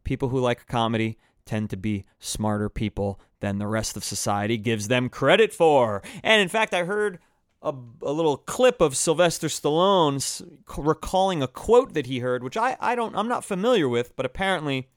people 0.04 0.30
who 0.30 0.40
like 0.40 0.66
comedy 0.66 1.18
tend 1.44 1.70
to 1.70 1.76
be 1.76 2.04
smarter 2.18 2.68
people 2.68 3.20
than 3.40 3.58
the 3.58 3.66
rest 3.66 3.96
of 3.96 4.04
society 4.04 4.56
gives 4.56 4.88
them 4.88 5.08
credit 5.08 5.52
for. 5.52 6.02
And 6.22 6.40
in 6.40 6.48
fact, 6.48 6.72
I 6.72 6.84
heard 6.84 7.18
a, 7.62 7.74
a 8.02 8.12
little 8.12 8.36
clip 8.36 8.80
of 8.80 8.96
Sylvester 8.96 9.46
Stallone 9.46 10.58
recalling 10.76 11.42
a 11.42 11.48
quote 11.48 11.94
that 11.94 12.06
he 12.06 12.18
heard, 12.18 12.42
which 12.42 12.56
I, 12.56 12.76
I 12.80 12.94
don't 12.94 13.16
I'm 13.16 13.28
not 13.28 13.44
familiar 13.44 13.88
with, 13.88 14.14
but 14.16 14.26
apparently 14.26 14.88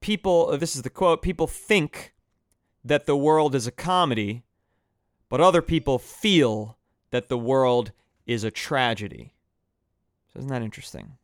people 0.00 0.50
uh, 0.52 0.56
this 0.56 0.76
is 0.76 0.82
the 0.82 0.90
quote 0.90 1.22
people 1.22 1.46
think 1.46 2.14
that 2.84 3.06
the 3.06 3.16
world 3.16 3.54
is 3.54 3.66
a 3.66 3.72
comedy, 3.72 4.44
but 5.28 5.40
other 5.40 5.62
people 5.62 5.98
feel 5.98 6.78
that 7.10 7.28
the 7.28 7.38
world 7.38 7.92
is 8.26 8.44
a 8.44 8.50
tragedy. 8.50 9.34
So 10.32 10.38
isn't 10.38 10.50
that 10.50 10.62
interesting? 10.62 11.16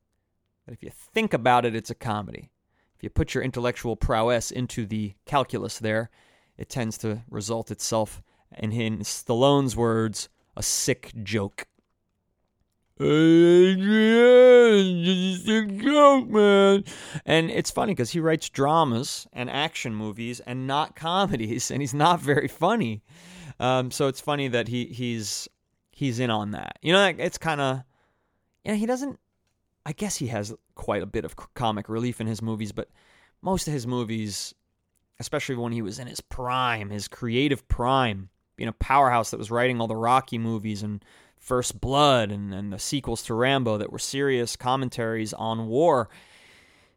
That 0.67 0.75
if 0.75 0.83
you 0.83 0.91
think 0.91 1.33
about 1.33 1.65
it, 1.65 1.75
it's 1.75 1.91
a 1.91 1.95
comedy. 1.95 2.51
If 2.97 3.03
you 3.03 3.11
put 3.11 3.35
your 3.35 3.45
intellectual 3.45 3.95
prowess 3.95 4.51
into 4.51 4.85
the 4.85 5.15
calculus 5.27 5.79
there, 5.79 6.11
it 6.59 6.69
tends 6.69 6.99
to 6.99 7.23
result 7.31 7.71
itself 7.71 8.23
in, 8.57 8.73
in 8.73 8.99
Stallone's 9.01 9.77
words, 9.77 10.29
a 10.57 10.63
sick 10.63 11.13
joke. 11.23 11.67
Adrian, 12.99 13.85
just 15.05 15.19
a 15.19 15.37
sick 15.45 15.79
joke, 15.79 16.29
man. 16.29 16.85
And 17.27 17.51
it's 17.51 17.71
funny 17.71 17.93
because 17.93 18.11
he 18.11 18.21
writes 18.21 18.49
dramas 18.49 19.27
and 19.33 19.51
action 19.51 19.95
movies 19.95 20.41
and 20.41 20.67
not 20.67 20.97
comedies, 20.97 21.71
and 21.71 21.83
he's 21.83 21.95
not 21.95 22.21
very 22.21 22.49
funny. 22.49 23.03
Um, 23.61 23.91
so 23.91 24.09
it's 24.09 24.21
funny 24.21 24.49
that 24.49 24.69
he 24.69 24.87
he's 24.87 25.49
he's 25.91 26.21
in 26.21 26.31
on 26.31 26.53
that. 26.53 26.79
You 26.83 26.93
know, 26.93 27.07
it's 27.07 27.39
kind 27.39 27.61
of 27.61 27.83
you 28.65 28.73
know 28.73 28.79
he 28.79 28.87
doesn't 28.87 29.19
I 29.87 29.93
guess 29.93 30.17
he 30.17 30.27
has 30.27 30.53
quite 30.75 31.03
a 31.03 31.07
bit 31.07 31.25
of 31.25 31.37
comic 31.55 31.89
relief 31.89 32.21
in 32.21 32.27
his 32.27 32.43
movies, 32.43 32.73
but 32.73 32.91
most 33.41 33.69
of 33.69 33.73
his 33.73 33.87
movies, 33.87 34.53
especially 35.21 35.55
when 35.55 35.71
he 35.71 35.81
was 35.81 36.01
in 36.01 36.09
his 36.09 36.21
prime, 36.21 36.91
his 36.91 37.07
creative 37.07 37.69
prime, 37.69 38.29
being 38.57 38.69
a 38.69 38.73
powerhouse 38.73 39.31
that 39.31 39.39
was 39.39 39.51
writing 39.51 39.81
all 39.81 39.87
the 39.87 39.97
Rocky 39.97 40.39
movies 40.39 40.83
and 40.83 41.05
First 41.39 41.81
Blood 41.81 42.33
and, 42.33 42.53
and 42.53 42.73
the 42.73 42.79
sequels 42.79 43.23
to 43.25 43.35
Rambo 43.35 43.79
that 43.79 43.93
were 43.93 43.99
serious 43.99 44.57
commentaries 44.57 45.33
on 45.33 45.69
war. 45.69 46.09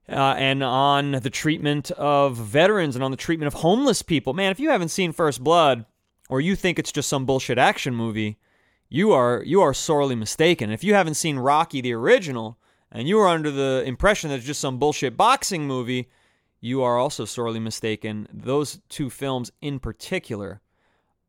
Uh, 0.08 0.34
and 0.40 0.64
on 0.64 1.12
the 1.12 1.30
treatment 1.30 1.92
of 1.92 2.36
veterans 2.36 2.96
and 2.96 3.04
on 3.04 3.12
the 3.12 3.18
treatment 3.18 3.46
of 3.46 3.62
homeless 3.62 4.02
people. 4.02 4.34
Man, 4.34 4.50
if 4.50 4.60
you 4.60 4.72
haven't 4.72 4.90
seen 4.90 5.12
First 5.12 5.44
Blood, 5.44 5.86
or 6.30 6.42
you 6.42 6.56
think 6.56 6.80
it's 6.80 6.92
just 6.92 7.10
some 7.10 7.28
bullshit 7.28 7.60
action 7.60 7.94
movie, 7.94 8.40
you 8.90 9.12
are 9.12 9.44
you 9.46 9.62
are 9.62 9.74
sorely 9.74 10.16
mistaken. 10.16 10.72
If 10.72 10.84
you 10.84 10.96
haven't 10.96 11.14
seen 11.14 11.38
Rocky 11.38 11.82
the 11.82 11.94
original, 11.94 12.58
and 12.92 13.08
you 13.08 13.20
are 13.20 13.28
under 13.28 13.52
the 13.52 13.84
impression 13.86 14.32
that 14.32 14.38
it's 14.38 14.48
just 14.48 14.62
some 14.62 14.80
bullshit 14.80 15.16
boxing 15.16 15.68
movie, 15.68 16.10
you 16.60 16.82
are 16.82 16.98
also 16.98 17.26
sorely 17.26 17.60
mistaken. 17.60 18.28
Those 18.34 18.80
two 18.90 19.12
films 19.12 19.52
in 19.62 19.80
particular 19.80 20.62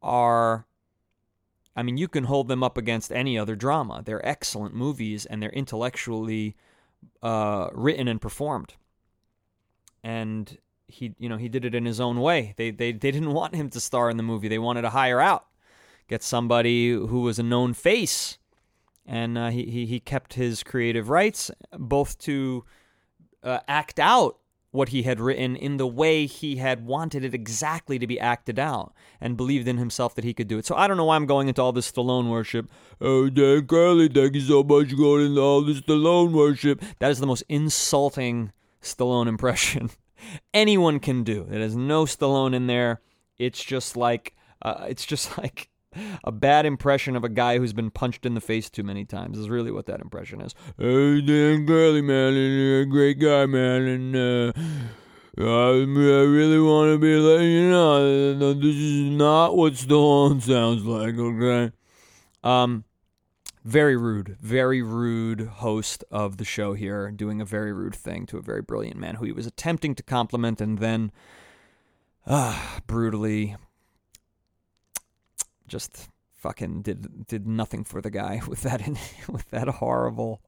are 0.03 0.67
I 1.77 1.83
mean, 1.83 1.97
you 1.97 2.09
can 2.09 2.25
hold 2.25 2.49
them 2.49 2.63
up 2.63 2.77
against 2.77 3.13
any 3.13 3.39
other 3.39 3.55
drama. 3.55 4.03
They're 4.05 4.27
excellent 4.27 4.75
movies 4.75 5.25
and 5.25 5.43
they're 5.43 5.51
intellectually 5.51 6.57
uh, 7.23 7.69
written 7.73 8.09
and 8.09 8.21
performed. 8.21 8.75
And 10.03 10.59
he, 10.89 11.15
you 11.19 11.29
know, 11.29 11.37
he 11.37 11.49
did 11.49 11.65
it 11.65 11.75
in 11.75 11.85
his 11.85 12.01
own 12.01 12.21
way. 12.21 12.55
They, 12.57 12.71
they, 12.71 12.93
they 12.93 13.13
didn't 13.13 13.33
want 13.33 13.55
him 13.55 13.71
to 13.71 13.81
star 13.81 14.11
in 14.11 14.17
the 14.17 14.23
movie. 14.23 14.49
They 14.49 14.59
wanted 14.59 14.83
to 14.83 14.91
hire 14.91 15.21
out, 15.21 15.47
get 16.09 16.23
somebody 16.23 16.91
who 16.91 17.21
was 17.21 17.39
a 17.39 17.45
known 17.45 17.73
face 17.73 18.39
and 19.07 19.39
uh, 19.39 19.51
he, 19.51 19.65
he, 19.65 19.87
he 19.87 20.01
kept 20.01 20.35
his 20.35 20.63
creative 20.63 21.09
rights 21.09 21.51
both 21.79 22.19
to 22.19 22.65
uh, 23.43 23.61
act 23.67 23.99
out 23.99 24.39
what 24.73 24.91
he 24.91 25.03
had 25.03 25.21
written 25.21 25.57
in 25.57 25.77
the 25.77 25.87
way 25.87 26.27
he 26.27 26.57
had 26.57 26.87
wanted 26.87 27.25
it 27.25 27.35
exactly 27.35 27.99
to 27.99 28.07
be 28.07 28.21
acted 28.21 28.59
out 28.59 28.93
and 29.21 29.37
believed 29.37 29.67
in 29.67 29.79
himself 29.79 30.15
that 30.15 30.25
he 30.25 30.33
could 30.33 30.47
do 30.47 30.59
it. 30.59 30.67
So 30.67 30.77
I 30.77 30.87
don't 30.87 30.97
know 30.97 31.05
why 31.05 31.17
I'm 31.17 31.27
going 31.27 31.49
into 31.49 31.61
all 31.61 31.73
this 31.73 31.91
Stallone 31.91 32.31
worship. 32.31 32.71
Oh, 33.01 33.29
Dan 33.29 33.67
Carly, 33.67 34.09
thank 34.09 34.35
you 34.35 34.41
so 34.41 34.63
much 34.63 34.91
for 34.91 34.97
going 34.97 35.27
into 35.27 35.41
all 35.41 35.63
this 35.63 35.81
Stallone 35.81 36.33
worship. 36.33 36.83
That 37.01 37.11
is 37.11 37.19
the 37.19 37.27
most 37.27 37.43
insulting 37.49 38.53
Stallone 38.81 39.27
impression 39.27 39.91
anyone 40.55 41.01
can 41.01 41.25
do. 41.25 41.47
There's 41.49 41.77
no 41.77 42.05
Stallone 42.05 42.55
in 42.55 42.67
there. 42.67 43.01
It's 43.39 43.63
just 43.63 43.97
like 43.97 44.35
uh, 44.63 44.87
it's 44.89 45.07
just 45.07 45.37
like 45.39 45.70
a 46.25 46.33
bad 46.33 46.67
impression 46.67 47.17
of 47.17 47.25
a 47.25 47.29
guy 47.29 47.59
who's 47.59 47.73
been 47.73 47.91
punched 47.91 48.27
in 48.27 48.35
the 48.35 48.41
face 48.41 48.71
too 48.71 48.83
many 48.83 49.05
times 49.05 49.39
is 49.39 49.49
really 49.49 49.71
what 49.71 49.87
that 49.87 50.01
impression 50.01 50.41
is. 50.41 50.55
Hey, 50.79 51.21
Dan 51.21 51.67
Curly, 51.67 52.03
man, 52.03 52.35
and, 52.35 52.83
a 52.83 52.87
great 52.87 53.19
guy, 53.19 53.47
man, 53.47 53.83
and 53.83 54.17
uh, 54.17 54.53
I, 55.39 55.43
I 55.43 56.25
really 56.25 56.61
want 56.61 56.93
to 56.93 56.99
be 56.99 57.17
letting 57.17 57.51
you 57.51 57.71
know 57.71 58.55
this 58.55 58.77
is 58.77 59.11
not 59.11 59.57
what 59.57 59.75
Stallone 59.75 60.43
sounds 60.43 60.85
like, 60.85 61.17
okay? 61.17 61.75
Um, 62.43 62.85
very 63.65 63.97
rude, 63.97 64.37
very 64.41 64.81
rude 64.81 65.41
host 65.41 66.03
of 66.11 66.39
the 66.39 66.45
show 66.45 66.73
here, 66.73 67.11
doing 67.11 67.41
a 67.41 67.45
very 67.45 67.73
rude 67.73 67.95
thing 67.95 68.27
to 68.27 68.39
a 68.39 68.43
very 68.43 68.63
brilliant 68.63 68.97
man 68.97 69.17
who 69.17 69.27
he 69.27 69.33
was 69.33 69.47
attempting 69.47 69.95
to 69.97 70.03
compliment 70.03 70.61
and 70.61 70.79
then 70.79 71.13
uh, 72.27 72.79
brutally 72.87 73.57
just 75.71 76.09
fucking 76.35 76.83
did 76.83 77.27
did 77.27 77.47
nothing 77.47 77.85
for 77.85 78.03
the 78.03 78.11
guy 78.11 78.43
with 78.49 78.63
that 78.63 78.87
with 79.29 79.49
that 79.51 79.69
horrible 79.69 80.43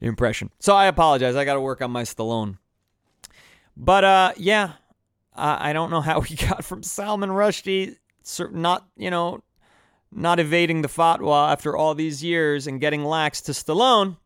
impression. 0.00 0.50
So 0.58 0.74
I 0.74 0.86
apologize. 0.86 1.36
I 1.36 1.44
got 1.44 1.54
to 1.54 1.60
work 1.60 1.80
on 1.80 1.90
my 1.90 2.02
Stallone. 2.02 2.58
But 3.76 4.04
uh, 4.04 4.32
yeah, 4.36 4.72
I 5.34 5.72
don't 5.72 5.90
know 5.90 6.00
how 6.00 6.20
we 6.20 6.36
got 6.48 6.64
from 6.64 6.82
Salman 6.82 7.30
Rushdie, 7.30 7.96
not 8.52 8.86
you 8.96 9.10
know, 9.10 9.42
not 10.12 10.40
evading 10.40 10.82
the 10.82 10.88
fatwa 10.88 11.52
after 11.52 11.76
all 11.76 11.94
these 11.94 12.22
years 12.22 12.66
and 12.66 12.80
getting 12.80 13.04
lax 13.04 13.40
to 13.42 13.52
Stallone. 13.52 14.16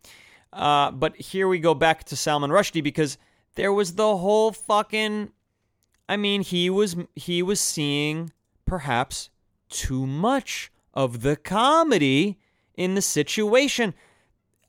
Uh, 0.53 0.91
but 0.91 1.17
here 1.17 1.49
we 1.49 1.59
go 1.59 1.75
back 1.75 2.05
to 2.05 2.17
Salman 2.17 2.51
Rushdie 2.51 2.83
because 2.83 3.19
there 3.55 3.73
was 3.73 3.95
the 3.95 4.17
whole 4.17 4.53
fucking. 4.53 5.31
I 6.09 6.17
mean, 6.17 6.43
he 6.43 6.69
was 6.71 6.97
he 7.15 7.43
was 7.43 7.61
seeing 7.61 8.33
perhaps 8.67 9.31
too 9.75 10.07
much 10.07 10.71
of 10.95 11.23
the 11.23 11.37
comedy 11.37 12.39
in 12.77 12.95
the 12.95 13.03
situation. 13.03 13.93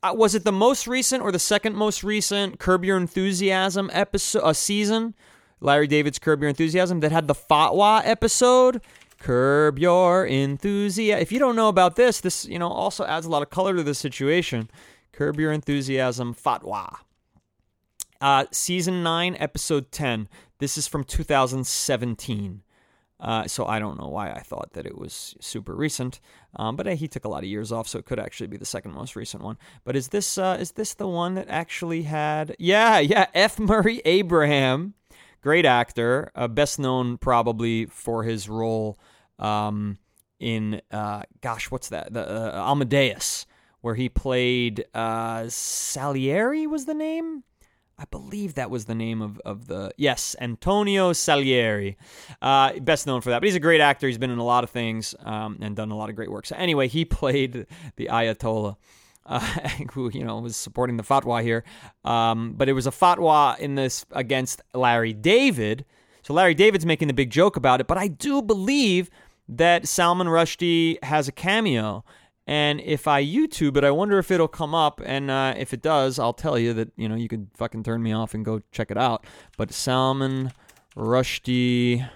Uh, 0.02 0.12
was 0.14 0.34
it 0.34 0.44
the 0.44 0.52
most 0.52 0.86
recent 0.86 1.22
or 1.22 1.32
the 1.32 1.38
second 1.38 1.74
most 1.74 2.04
recent 2.04 2.58
Curb 2.58 2.84
Your 2.84 2.96
Enthusiasm 2.96 3.88
episode 3.92 4.40
uh, 4.40 4.52
season? 4.52 5.14
Larry 5.60 5.86
David's 5.86 6.18
Curb 6.18 6.40
Your 6.40 6.50
Enthusiasm 6.50 7.00
that 7.00 7.12
had 7.12 7.28
the 7.28 7.34
fatwa 7.34 8.02
episode. 8.04 8.82
Curb 9.18 9.78
Your 9.78 10.26
Enthusiasm. 10.26 11.22
If 11.22 11.32
you 11.32 11.38
don't 11.38 11.56
know 11.56 11.68
about 11.68 11.96
this, 11.96 12.20
this 12.20 12.44
you 12.44 12.58
know 12.58 12.68
also 12.68 13.04
adds 13.06 13.24
a 13.24 13.30
lot 13.30 13.42
of 13.42 13.50
color 13.50 13.74
to 13.74 13.82
the 13.82 13.94
situation. 13.94 14.68
Curb 15.12 15.40
Your 15.40 15.52
Enthusiasm 15.52 16.34
fatwa. 16.34 16.98
Uh, 18.20 18.46
season 18.50 19.02
9, 19.02 19.36
episode 19.38 19.92
10. 19.92 20.28
This 20.58 20.78
is 20.78 20.86
from 20.86 21.04
2017. 21.04 22.62
Uh, 23.18 23.46
so 23.46 23.64
I 23.64 23.78
don't 23.78 23.98
know 23.98 24.08
why 24.08 24.30
I 24.30 24.40
thought 24.40 24.72
that 24.74 24.84
it 24.84 24.98
was 24.98 25.34
super 25.40 25.74
recent, 25.74 26.20
um, 26.56 26.76
but 26.76 26.86
uh, 26.86 26.90
he 26.90 27.08
took 27.08 27.24
a 27.24 27.28
lot 27.28 27.44
of 27.44 27.48
years 27.48 27.72
off, 27.72 27.88
so 27.88 27.98
it 27.98 28.04
could 28.04 28.18
actually 28.18 28.48
be 28.48 28.58
the 28.58 28.66
second 28.66 28.92
most 28.92 29.16
recent 29.16 29.42
one. 29.42 29.56
But 29.84 29.96
is 29.96 30.08
this 30.08 30.36
uh, 30.36 30.58
is 30.60 30.72
this 30.72 30.92
the 30.94 31.08
one 31.08 31.34
that 31.34 31.48
actually 31.48 32.02
had? 32.02 32.54
Yeah, 32.58 32.98
yeah, 32.98 33.26
F. 33.32 33.58
Murray 33.58 34.02
Abraham, 34.04 34.94
great 35.40 35.64
actor, 35.64 36.30
uh, 36.34 36.48
best 36.48 36.78
known 36.78 37.16
probably 37.16 37.86
for 37.86 38.22
his 38.22 38.50
role 38.50 38.98
um, 39.38 39.96
in 40.38 40.82
uh, 40.90 41.22
gosh, 41.40 41.70
what's 41.70 41.88
that? 41.88 42.12
The 42.12 42.54
uh, 42.54 42.70
Amadeus, 42.70 43.46
where 43.80 43.94
he 43.94 44.10
played 44.10 44.84
Salieri 44.94 46.66
was 46.66 46.84
the 46.84 46.94
name. 46.94 47.44
I 47.98 48.04
believe 48.10 48.54
that 48.54 48.70
was 48.70 48.84
the 48.84 48.94
name 48.94 49.22
of, 49.22 49.40
of 49.44 49.68
the 49.68 49.90
yes 49.96 50.36
Antonio 50.40 51.12
Salieri, 51.12 51.96
uh, 52.42 52.78
best 52.80 53.06
known 53.06 53.22
for 53.22 53.30
that. 53.30 53.40
But 53.40 53.46
he's 53.46 53.54
a 53.54 53.60
great 53.60 53.80
actor. 53.80 54.06
He's 54.06 54.18
been 54.18 54.30
in 54.30 54.38
a 54.38 54.44
lot 54.44 54.64
of 54.64 54.70
things 54.70 55.14
um, 55.20 55.58
and 55.62 55.74
done 55.74 55.90
a 55.90 55.96
lot 55.96 56.10
of 56.10 56.16
great 56.16 56.30
work. 56.30 56.46
So 56.46 56.56
anyway, 56.56 56.88
he 56.88 57.04
played 57.04 57.66
the 57.96 58.08
Ayatollah. 58.10 58.76
Uh, 59.28 59.40
who 59.92 60.08
you 60.14 60.22
know 60.22 60.38
was 60.38 60.56
supporting 60.56 60.96
the 60.96 61.02
fatwa 61.02 61.42
here, 61.42 61.64
um, 62.04 62.52
but 62.56 62.68
it 62.68 62.74
was 62.74 62.86
a 62.86 62.92
fatwa 62.92 63.58
in 63.58 63.74
this 63.74 64.06
against 64.12 64.62
Larry 64.72 65.12
David. 65.12 65.84
So 66.22 66.32
Larry 66.32 66.54
David's 66.54 66.86
making 66.86 67.08
the 67.08 67.14
big 67.14 67.30
joke 67.30 67.56
about 67.56 67.80
it, 67.80 67.88
but 67.88 67.98
I 67.98 68.06
do 68.06 68.40
believe 68.40 69.10
that 69.48 69.88
Salman 69.88 70.28
Rushdie 70.28 71.02
has 71.02 71.26
a 71.26 71.32
cameo, 71.32 72.04
and 72.46 72.80
if 72.80 73.08
I 73.08 73.24
YouTube 73.24 73.76
it, 73.76 73.82
I 73.84 73.90
wonder 73.90 74.18
if 74.18 74.30
it'll 74.30 74.46
come 74.46 74.74
up. 74.74 75.00
And 75.04 75.30
uh, 75.30 75.54
if 75.56 75.74
it 75.74 75.82
does, 75.82 76.18
I'll 76.18 76.32
tell 76.32 76.58
you 76.58 76.72
that 76.74 76.92
you 76.96 77.08
know 77.08 77.16
you 77.16 77.28
can 77.28 77.50
fucking 77.54 77.82
turn 77.82 78.02
me 78.02 78.12
off 78.12 78.34
and 78.34 78.44
go 78.44 78.60
check 78.70 78.90
it 78.90 78.96
out. 78.98 79.26
But 79.56 79.72
Salman 79.72 80.52
Rushdie 80.96 82.08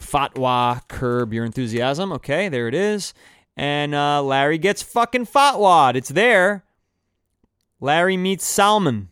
fatwa 0.00 0.86
curb 0.88 1.32
your 1.32 1.44
enthusiasm. 1.44 2.12
Okay, 2.12 2.48
there 2.48 2.68
it 2.68 2.74
is. 2.74 3.12
And 3.56 3.94
uh, 3.94 4.22
Larry 4.22 4.58
gets 4.58 4.82
fucking 4.82 5.26
fatwad. 5.26 5.94
It's 5.94 6.08
there. 6.08 6.64
Larry 7.80 8.16
meets 8.16 8.44
Salman. 8.44 9.10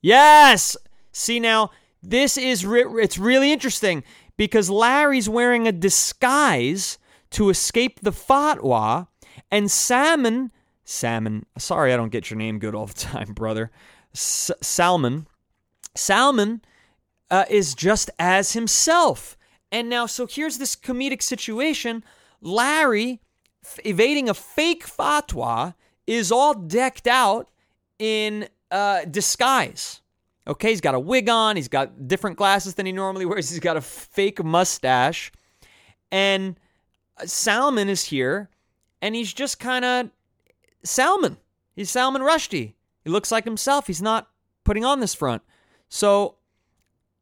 Yes. 0.00 0.76
See 1.10 1.40
now, 1.40 1.70
this 2.02 2.38
is 2.38 2.64
re- 2.64 3.02
it's 3.02 3.18
really 3.18 3.52
interesting 3.52 4.02
because 4.36 4.70
Larry's 4.70 5.28
wearing 5.28 5.66
a 5.66 5.72
disguise 5.72 6.98
to 7.30 7.50
escape 7.50 8.00
the 8.00 8.12
fatwa 8.12 9.08
and 9.50 9.70
Salmon, 9.70 10.52
Salmon, 10.84 11.46
sorry 11.58 11.92
I 11.92 11.96
don't 11.96 12.10
get 12.10 12.30
your 12.30 12.38
name 12.38 12.58
good 12.58 12.74
all 12.74 12.86
the 12.86 12.94
time, 12.94 13.32
brother. 13.32 13.70
S- 14.14 14.50
Salmon, 14.60 15.26
Salmon 15.94 16.62
uh, 17.30 17.44
is 17.48 17.74
just 17.74 18.10
as 18.18 18.52
himself. 18.52 19.36
And 19.70 19.88
now, 19.88 20.06
so 20.06 20.26
here's 20.26 20.58
this 20.58 20.76
comedic 20.76 21.22
situation 21.22 22.04
Larry, 22.40 23.20
f- 23.64 23.78
evading 23.84 24.28
a 24.28 24.34
fake 24.34 24.86
fatwa, 24.86 25.74
is 26.06 26.30
all 26.30 26.54
decked 26.54 27.06
out 27.06 27.50
in 27.98 28.48
uh, 28.70 29.04
disguise. 29.04 30.00
Okay, 30.46 30.70
he's 30.70 30.80
got 30.80 30.94
a 30.94 31.00
wig 31.00 31.28
on, 31.28 31.56
he's 31.56 31.68
got 31.68 32.08
different 32.08 32.36
glasses 32.36 32.74
than 32.74 32.84
he 32.84 32.92
normally 32.92 33.24
wears, 33.24 33.48
he's 33.50 33.60
got 33.60 33.76
a 33.76 33.80
fake 33.80 34.42
mustache. 34.44 35.32
And 36.10 36.58
uh, 37.16 37.26
Salmon 37.26 37.88
is 37.88 38.04
here 38.04 38.50
and 39.02 39.16
he's 39.16 39.34
just 39.34 39.58
kind 39.58 39.84
of 39.84 40.10
Salman. 40.84 41.36
He's 41.74 41.90
Salman 41.90 42.22
Rushdie. 42.22 42.74
He 43.04 43.10
looks 43.10 43.32
like 43.32 43.44
himself. 43.44 43.88
He's 43.88 44.00
not 44.00 44.28
putting 44.64 44.84
on 44.84 45.00
this 45.00 45.12
front. 45.12 45.42
So, 45.88 46.36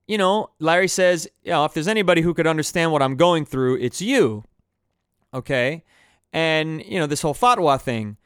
you 0.07 0.19
know, 0.19 0.51
Larry 0.59 0.89
says, 0.89 1.27
you 1.43 1.51
know, 1.51 1.65
if 1.65 1.73
there's 1.73 1.89
anybody 1.89 2.21
who 2.21 2.35
could 2.35 2.47
understand 2.47 2.93
what 2.93 3.03
I'm 3.03 3.17
going 3.17 3.47
through, 3.47 3.79
it's 3.79 4.03
you. 4.03 4.45
Okay? 5.33 5.83
And, 6.33 6.85
you 6.85 6.99
know, 6.99 7.07
this 7.07 7.23
whole 7.23 7.35
fatwa 7.35 7.81
thing. 7.81 8.19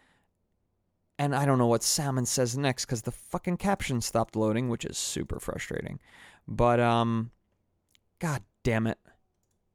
And 1.16 1.34
I 1.34 1.46
don't 1.46 1.58
know 1.58 1.68
what 1.68 1.84
Salmon 1.84 2.26
says 2.26 2.58
next 2.58 2.86
because 2.86 3.02
the 3.02 3.12
fucking 3.12 3.58
caption 3.58 4.00
stopped 4.00 4.34
loading, 4.34 4.68
which 4.68 4.84
is 4.84 4.98
super 4.98 5.38
frustrating. 5.38 6.00
But, 6.48 6.80
um, 6.80 7.30
god 8.18 8.42
damn 8.64 8.88
it. 8.88 8.98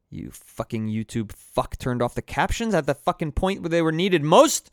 You 0.09 0.31
fucking 0.31 0.87
YouTube 0.87 1.31
fuck 1.31 1.77
turned 1.77 2.01
off 2.01 2.15
the 2.15 2.21
captions 2.21 2.73
at 2.73 2.85
the 2.87 2.95
fucking 2.95 3.33
point 3.33 3.61
where 3.61 3.69
they 3.69 3.81
were 3.81 3.91
needed 3.91 4.23
most. 4.23 4.71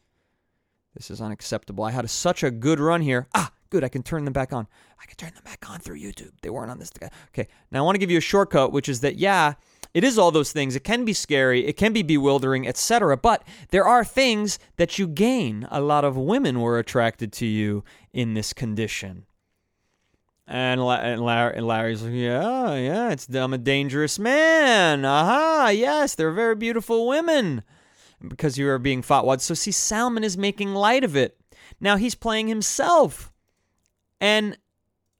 This 0.94 1.10
is 1.10 1.20
unacceptable. 1.20 1.84
I 1.84 1.90
had 1.90 2.06
a, 2.06 2.08
such 2.08 2.42
a 2.42 2.50
good 2.50 2.80
run 2.80 3.02
here. 3.02 3.28
Ah, 3.34 3.52
good. 3.68 3.84
I 3.84 3.88
can 3.88 4.02
turn 4.02 4.24
them 4.24 4.32
back 4.32 4.54
on. 4.54 4.66
I 4.98 5.04
can 5.04 5.16
turn 5.16 5.34
them 5.34 5.44
back 5.44 5.68
on 5.68 5.78
through 5.80 6.00
YouTube. 6.00 6.32
They 6.40 6.48
weren't 6.48 6.70
on 6.70 6.78
this. 6.78 6.88
Guy. 6.90 7.10
Okay. 7.28 7.48
Now 7.70 7.80
I 7.80 7.82
want 7.82 7.96
to 7.96 7.98
give 7.98 8.10
you 8.10 8.16
a 8.16 8.22
shortcut, 8.22 8.72
which 8.72 8.88
is 8.88 9.00
that, 9.00 9.16
yeah, 9.16 9.54
it 9.92 10.04
is 10.04 10.18
all 10.18 10.30
those 10.30 10.52
things. 10.52 10.74
It 10.74 10.84
can 10.84 11.04
be 11.04 11.12
scary, 11.12 11.66
it 11.66 11.76
can 11.76 11.92
be 11.92 12.02
bewildering, 12.02 12.66
etc. 12.66 13.16
But 13.16 13.44
there 13.70 13.86
are 13.86 14.04
things 14.04 14.58
that 14.76 14.98
you 14.98 15.06
gain. 15.06 15.66
A 15.70 15.80
lot 15.80 16.04
of 16.04 16.16
women 16.16 16.60
were 16.60 16.78
attracted 16.78 17.32
to 17.34 17.46
you 17.46 17.84
in 18.12 18.34
this 18.34 18.52
condition. 18.52 19.26
And, 20.48 20.84
La- 20.84 20.96
and, 20.96 21.20
Larry, 21.20 21.56
and 21.56 21.66
Larry's 21.66 22.02
like, 22.02 22.12
yeah, 22.12 22.74
yeah, 22.76 23.10
it's 23.10 23.28
I'm 23.28 23.52
a 23.52 23.58
dangerous 23.58 24.18
man. 24.18 25.04
Aha, 25.04 25.70
yes, 25.70 26.14
they're 26.14 26.32
very 26.32 26.54
beautiful 26.54 27.08
women. 27.08 27.62
Because 28.26 28.56
you 28.56 28.68
are 28.68 28.78
being 28.78 29.02
fought. 29.02 29.42
So 29.42 29.54
see, 29.54 29.72
Salmon 29.72 30.24
is 30.24 30.38
making 30.38 30.72
light 30.74 31.04
of 31.04 31.16
it. 31.16 31.38
Now 31.80 31.96
he's 31.96 32.14
playing 32.14 32.48
himself. 32.48 33.32
And 34.20 34.56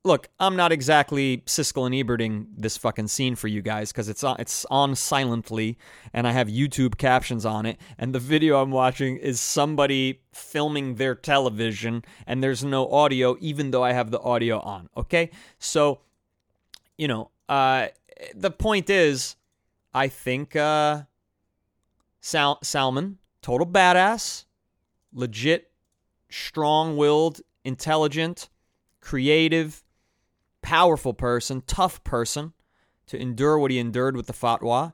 look, 0.07 0.29
I'm 0.39 0.55
not 0.55 0.71
exactly 0.71 1.43
Siskel 1.45 1.85
and 1.85 1.93
Eberting 1.93 2.47
this 2.57 2.77
fucking 2.77 3.09
scene 3.09 3.35
for 3.35 3.47
you 3.47 3.61
guys 3.61 3.91
because 3.91 4.09
it's 4.09 4.23
on, 4.23 4.37
it's 4.39 4.65
on 4.71 4.95
silently, 4.95 5.77
and 6.13 6.27
I 6.27 6.31
have 6.31 6.47
YouTube 6.47 6.97
captions 6.97 7.45
on 7.45 7.65
it. 7.65 7.77
And 7.97 8.15
the 8.15 8.19
video 8.19 8.61
I'm 8.61 8.71
watching 8.71 9.17
is 9.17 9.39
somebody 9.39 10.21
filming 10.31 10.95
their 10.95 11.13
television, 11.13 12.03
and 12.25 12.41
there's 12.41 12.63
no 12.63 12.89
audio, 12.89 13.37
even 13.41 13.71
though 13.71 13.83
I 13.83 13.91
have 13.91 14.09
the 14.09 14.21
audio 14.21 14.59
on. 14.61 14.89
Okay, 14.95 15.29
so 15.59 15.99
you 16.97 17.07
know, 17.07 17.29
uh, 17.49 17.87
the 18.33 18.49
point 18.49 18.89
is, 18.89 19.35
I 19.93 20.07
think 20.07 20.55
uh, 20.55 21.03
Sal- 22.21 22.59
Salmon, 22.63 23.19
total 23.41 23.67
badass, 23.67 24.45
legit, 25.13 25.69
strong-willed, 26.29 27.41
intelligent, 27.63 28.49
creative 29.01 29.83
powerful 30.67 31.13
person, 31.13 31.63
tough 31.65 32.03
person 32.03 32.51
to 33.05 33.17
endure 33.17 33.57
what 33.57 33.71
he 33.71 33.79
endured 33.79 34.17
with 34.17 34.27
the 34.27 34.33
fatwa. 34.33 34.91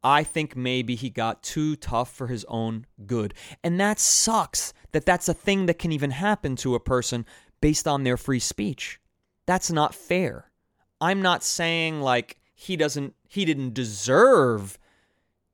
I 0.00 0.22
think 0.22 0.54
maybe 0.54 0.94
he 0.94 1.10
got 1.10 1.42
too 1.42 1.74
tough 1.74 2.14
for 2.14 2.28
his 2.28 2.44
own 2.46 2.86
good. 3.04 3.34
And 3.64 3.80
that 3.80 3.98
sucks 3.98 4.72
that 4.92 5.04
that's 5.04 5.28
a 5.28 5.34
thing 5.34 5.66
that 5.66 5.80
can 5.80 5.90
even 5.90 6.12
happen 6.12 6.54
to 6.56 6.76
a 6.76 6.80
person 6.80 7.26
based 7.60 7.88
on 7.88 8.04
their 8.04 8.16
free 8.16 8.38
speech. 8.38 9.00
That's 9.44 9.72
not 9.72 9.92
fair. 9.92 10.52
I'm 11.00 11.20
not 11.20 11.42
saying 11.42 12.00
like 12.00 12.38
he 12.54 12.76
doesn't 12.76 13.16
he 13.26 13.44
didn't 13.44 13.74
deserve 13.74 14.78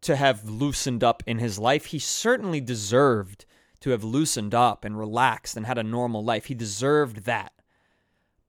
to 0.03 0.15
have 0.15 0.45
loosened 0.45 1.03
up 1.03 1.23
in 1.27 1.39
his 1.39 1.59
life. 1.59 1.87
He 1.87 1.99
certainly 1.99 2.61
deserved 2.61 3.47
to 3.81 3.91
have 3.91 4.05
loosened 4.05 4.55
up 4.55 4.85
and 4.85 4.99
relaxed 4.99 5.57
and 5.57 5.65
had 5.65 5.79
a 5.79 5.83
normal 5.83 6.23
life. 6.23 6.47
He 6.47 6.55
deserved 6.55 7.25
that. 7.25 7.55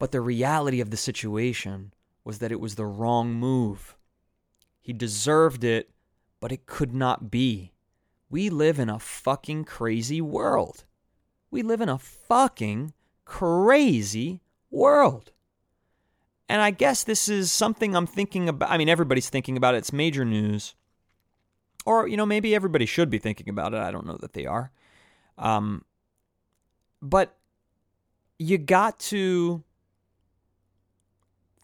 But 0.05 0.11
the 0.11 0.21
reality 0.21 0.81
of 0.81 0.91
the 0.91 0.97
situation 0.97 1.91
was 2.23 2.37
that 2.37 2.51
it 2.51 2.59
was 2.59 2.75
the 2.75 2.85
wrong 2.85 3.33
move. 3.33 3.97
He 4.79 4.93
deserved 4.93 5.63
it, 5.63 5.89
but 6.39 6.51
it 6.51 6.67
could 6.67 6.93
not 6.93 7.31
be. 7.31 7.71
We 8.29 8.51
live 8.51 8.77
in 8.77 8.87
a 8.87 8.99
fucking 8.99 9.63
crazy 9.63 10.21
world. 10.21 10.85
We 11.49 11.63
live 11.63 11.81
in 11.81 11.89
a 11.89 11.97
fucking 11.97 12.93
crazy 13.25 14.41
world. 14.69 15.31
And 16.47 16.61
I 16.61 16.69
guess 16.69 17.03
this 17.03 17.27
is 17.27 17.51
something 17.51 17.95
I'm 17.95 18.05
thinking 18.05 18.47
about. 18.47 18.69
I 18.69 18.77
mean, 18.77 18.89
everybody's 18.89 19.31
thinking 19.31 19.57
about 19.57 19.73
it. 19.73 19.79
It's 19.79 19.91
major 19.91 20.23
news. 20.23 20.75
Or, 21.83 22.07
you 22.07 22.15
know, 22.15 22.27
maybe 22.27 22.53
everybody 22.53 22.85
should 22.85 23.09
be 23.09 23.17
thinking 23.17 23.49
about 23.49 23.73
it. 23.73 23.79
I 23.79 23.89
don't 23.89 24.05
know 24.05 24.17
that 24.17 24.33
they 24.33 24.45
are. 24.45 24.71
Um, 25.39 25.83
but 27.01 27.35
you 28.37 28.59
got 28.59 28.99
to 28.99 29.63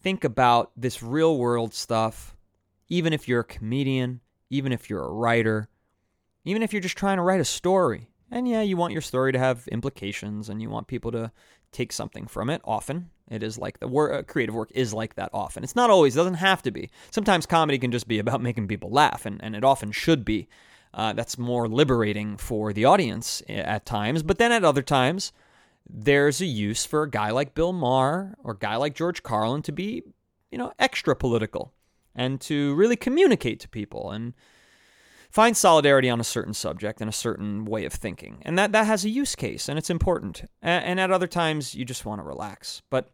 think 0.02 0.24
about 0.24 0.72
this 0.76 1.04
real 1.04 1.38
world 1.38 1.74
stuff, 1.74 2.36
even 2.90 3.14
if 3.14 3.28
you're 3.28 3.42
a 3.42 3.46
comedian, 3.46 4.22
even 4.50 4.72
if 4.72 4.90
you're 4.90 5.04
a 5.04 5.12
writer, 5.12 5.70
even 6.46 6.64
if 6.64 6.74
you're 6.74 6.82
just 6.82 6.98
trying 6.98 7.18
to 7.18 7.24
write 7.24 7.42
a 7.42 7.46
story. 7.46 8.10
And 8.30 8.48
yeah, 8.48 8.62
you 8.62 8.78
want 8.78 8.94
your 8.94 9.02
story 9.02 9.32
to 9.32 9.40
have 9.40 9.68
implications 9.68 10.50
and 10.50 10.62
you 10.62 10.70
want 10.70 10.88
people 10.88 11.12
to 11.12 11.32
take 11.72 11.92
something 11.92 12.28
from 12.28 12.50
it 12.50 12.62
often. 12.64 13.10
It 13.30 13.44
is 13.44 13.58
like 13.58 13.80
the 13.80 13.88
work, 13.88 14.14
uh, 14.14 14.24
creative 14.24 14.56
work 14.56 14.72
is 14.74 14.94
like 14.94 15.16
that 15.16 15.30
often. 15.34 15.64
It's 15.64 15.76
not 15.76 15.90
always, 15.90 16.16
doesn't 16.16 16.36
have 16.36 16.62
to 16.64 16.72
be. 16.72 16.90
Sometimes 17.12 17.46
comedy 17.46 17.78
can 17.78 17.92
just 17.92 18.08
be 18.08 18.20
about 18.20 18.42
making 18.50 18.68
people 18.68 18.90
laugh, 18.90 19.26
and, 19.26 19.42
and 19.44 19.56
it 19.56 19.64
often 19.64 19.92
should 19.92 20.26
be. 20.26 20.48
Uh, 20.94 21.14
that's 21.14 21.38
more 21.38 21.70
liberating 21.70 22.36
for 22.36 22.74
the 22.74 22.84
audience 22.84 23.42
eh, 23.48 23.54
at 23.54 23.86
times. 23.86 24.24
But 24.24 24.38
then 24.38 24.52
at 24.52 24.66
other 24.66 24.82
times, 24.82 25.32
there's 25.90 26.42
a 26.42 26.46
use 26.46 26.86
for 26.86 27.04
a 27.04 27.10
guy 27.10 27.32
like 27.32 27.54
Bill 27.54 27.74
Maher 27.74 28.36
or 28.44 28.54
a 28.54 28.58
guy 28.58 28.76
like 28.76 28.96
George 28.96 29.24
Carlin 29.24 29.62
to 29.64 29.72
be, 29.72 30.04
you 30.52 30.58
know, 30.58 30.72
extra 30.80 31.16
political 31.16 31.74
and 32.16 32.40
to 32.42 32.74
really 32.76 32.96
communicate 32.96 33.60
to 33.62 33.70
people 33.70 34.12
and 34.12 34.34
find 35.30 35.56
solidarity 35.56 36.10
on 36.10 36.20
a 36.20 36.26
certain 36.26 36.54
subject 36.54 37.02
and 37.02 37.10
a 37.10 37.14
certain 37.14 37.66
way 37.66 37.86
of 37.86 37.94
thinking. 37.94 38.42
And 38.44 38.60
that, 38.60 38.74
that 38.74 38.86
has 38.86 39.06
a 39.06 39.10
use 39.10 39.36
case 39.36 39.70
and 39.70 39.78
it's 39.78 39.90
important. 39.90 40.44
And, 40.62 40.86
and 40.86 41.00
at 41.00 41.12
other 41.12 41.28
times, 41.28 41.74
you 41.74 41.86
just 41.86 42.06
want 42.06 42.20
to 42.20 42.24
relax. 42.24 42.82
But 42.90 43.10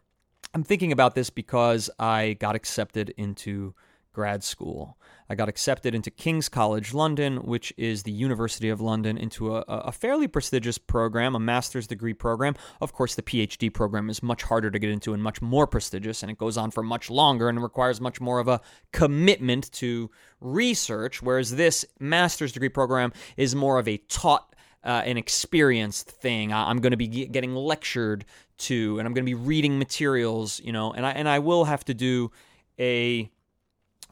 I'm 0.53 0.63
thinking 0.63 0.91
about 0.91 1.15
this 1.15 1.29
because 1.29 1.89
I 1.99 2.33
got 2.39 2.55
accepted 2.55 3.13
into 3.17 3.75
grad 4.17 4.43
school. 4.43 4.97
I 5.29 5.35
got 5.35 5.47
accepted 5.47 5.93
into 5.93 6.09
King's 6.09 6.49
College 6.49 6.91
London, 6.91 7.37
which 7.43 7.71
is 7.77 8.01
the 8.01 8.11
University 8.11 8.67
of 8.67 8.81
London, 8.81 9.15
into 9.15 9.55
a, 9.55 9.59
a, 9.67 9.91
fairly 9.91 10.27
prestigious 10.27 10.79
program, 10.79 11.35
a 11.35 11.39
master's 11.39 11.85
degree 11.85 12.15
program. 12.15 12.55
Of 12.81 12.93
course, 12.93 13.13
the 13.13 13.21
PhD 13.21 13.71
program 13.71 14.09
is 14.09 14.23
much 14.23 14.41
harder 14.41 14.71
to 14.71 14.79
get 14.79 14.89
into 14.89 15.13
and 15.13 15.21
much 15.21 15.39
more 15.39 15.67
prestigious, 15.67 16.23
and 16.23 16.31
it 16.31 16.39
goes 16.39 16.57
on 16.57 16.71
for 16.71 16.81
much 16.81 17.11
longer 17.11 17.47
and 17.47 17.61
requires 17.61 18.01
much 18.01 18.19
more 18.19 18.39
of 18.39 18.47
a 18.47 18.59
commitment 18.91 19.71
to 19.73 20.09
research, 20.41 21.21
whereas 21.21 21.55
this 21.55 21.85
master's 21.99 22.51
degree 22.51 22.69
program 22.69 23.13
is 23.35 23.53
more 23.53 23.77
of 23.77 23.87
a 23.87 23.97
taught 23.97 24.55
uh, 24.83 25.03
an 25.05 25.17
experienced 25.17 26.09
thing. 26.09 26.51
I'm 26.51 26.79
going 26.79 26.91
to 26.91 26.97
be 26.97 27.07
getting 27.07 27.53
lectured 27.53 28.25
to, 28.69 28.97
and 28.97 29.07
I'm 29.07 29.13
going 29.13 29.25
to 29.25 29.29
be 29.29 29.35
reading 29.35 29.77
materials, 29.77 30.59
you 30.59 30.71
know, 30.71 30.91
and 30.91 31.05
I 31.05 31.11
and 31.11 31.29
I 31.29 31.37
will 31.37 31.65
have 31.65 31.85
to 31.85 31.93
do 31.93 32.31
a 32.79 33.29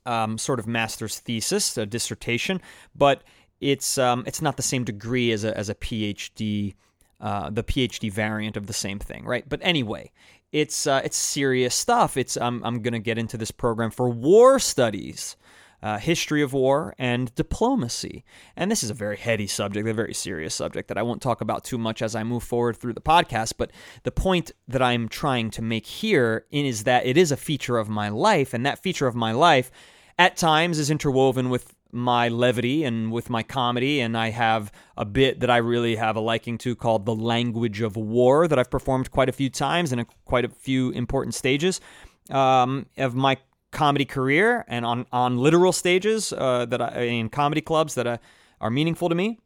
um, 0.05 0.37
sort 0.37 0.59
of 0.59 0.67
master's 0.67 1.19
thesis, 1.19 1.77
a 1.77 1.85
dissertation, 1.85 2.61
but 2.95 3.23
it's 3.59 3.97
um, 3.97 4.23
it's 4.27 4.41
not 4.41 4.57
the 4.57 4.63
same 4.63 4.83
degree 4.83 5.31
as 5.31 5.43
a 5.43 5.57
as 5.57 5.69
a 5.69 5.75
PhD, 5.75 6.75
uh, 7.19 7.49
the 7.49 7.63
PhD 7.63 8.11
variant 8.11 8.57
of 8.57 8.67
the 8.67 8.73
same 8.73 8.99
thing, 8.99 9.25
right? 9.25 9.47
But 9.47 9.59
anyway, 9.63 10.11
it's 10.51 10.87
uh, 10.87 11.01
it's 11.03 11.17
serious 11.17 11.75
stuff. 11.75 12.17
It's 12.17 12.37
um, 12.37 12.61
I'm 12.63 12.81
going 12.81 12.93
to 12.93 12.99
get 12.99 13.17
into 13.17 13.37
this 13.37 13.51
program 13.51 13.91
for 13.91 14.09
war 14.09 14.59
studies 14.59 15.35
uh, 15.85 15.99
history 15.99 16.41
of 16.41 16.51
war, 16.51 16.95
and 16.97 17.33
diplomacy. 17.35 18.23
And 18.55 18.71
this 18.71 18.83
is 18.83 18.89
a 18.89 18.95
very 18.95 19.17
heady 19.17 19.45
subject, 19.45 19.87
a 19.87 19.93
very 19.93 20.15
serious 20.15 20.55
subject 20.55 20.87
that 20.87 20.97
I 20.97 21.03
won't 21.03 21.21
talk 21.21 21.41
about 21.41 21.63
too 21.63 21.77
much 21.77 22.01
as 22.01 22.15
I 22.15 22.23
move 22.23 22.41
forward 22.41 22.77
through 22.77 22.93
the 22.93 23.01
podcast. 23.01 23.53
But 23.57 23.69
the 24.01 24.11
point 24.11 24.51
that 24.67 24.81
I'm 24.81 25.07
trying 25.07 25.51
to 25.51 25.61
make 25.61 25.85
here 25.85 26.47
is 26.49 26.85
that 26.85 27.05
it 27.05 27.17
is 27.17 27.31
a 27.31 27.37
feature 27.37 27.77
of 27.77 27.87
my 27.87 28.09
life, 28.09 28.51
and 28.51 28.65
that 28.65 28.81
feature 28.81 29.05
of 29.05 29.13
my 29.13 29.31
life 29.31 29.69
at 30.17 30.37
times 30.37 30.79
is 30.79 30.89
interwoven 30.89 31.49
with 31.49 31.73
my 31.91 32.27
levity 32.27 32.83
and 32.83 33.11
with 33.11 33.29
my 33.29 33.41
comedy, 33.41 34.01
and 34.01 34.17
I 34.17 34.29
have 34.29 34.71
a 34.97 35.05
bit 35.05 35.39
that 35.39 35.49
I 35.49 35.57
really 35.57 35.95
have 35.95 36.15
a 36.15 36.19
liking 36.19 36.57
to 36.59 36.75
called 36.75 37.05
The 37.05 37.15
Language 37.15 37.81
of 37.81 37.95
War 37.95 38.47
that 38.47 38.59
I've 38.59 38.69
performed 38.69 39.11
quite 39.11 39.29
a 39.29 39.31
few 39.31 39.49
times 39.49 39.93
in 39.93 39.99
a, 39.99 40.05
quite 40.25 40.43
a 40.43 40.49
few 40.49 40.89
important 40.91 41.35
stages 41.35 41.79
um, 42.29 42.87
of 42.97 43.15
my 43.15 43.37
comedy 43.71 44.05
career 44.05 44.63
and 44.67 44.85
on 44.85 45.05
on 45.11 45.37
literal 45.37 45.73
stages 45.73 46.31
uh, 46.33 46.65
that 46.65 46.81
I, 46.81 47.01
in 47.01 47.29
comedy 47.29 47.61
clubs 47.61 47.95
that 47.95 48.07
uh, 48.07 48.17
are 48.59 48.69
meaningful 48.69 49.09
to 49.09 49.15
me. 49.15 49.39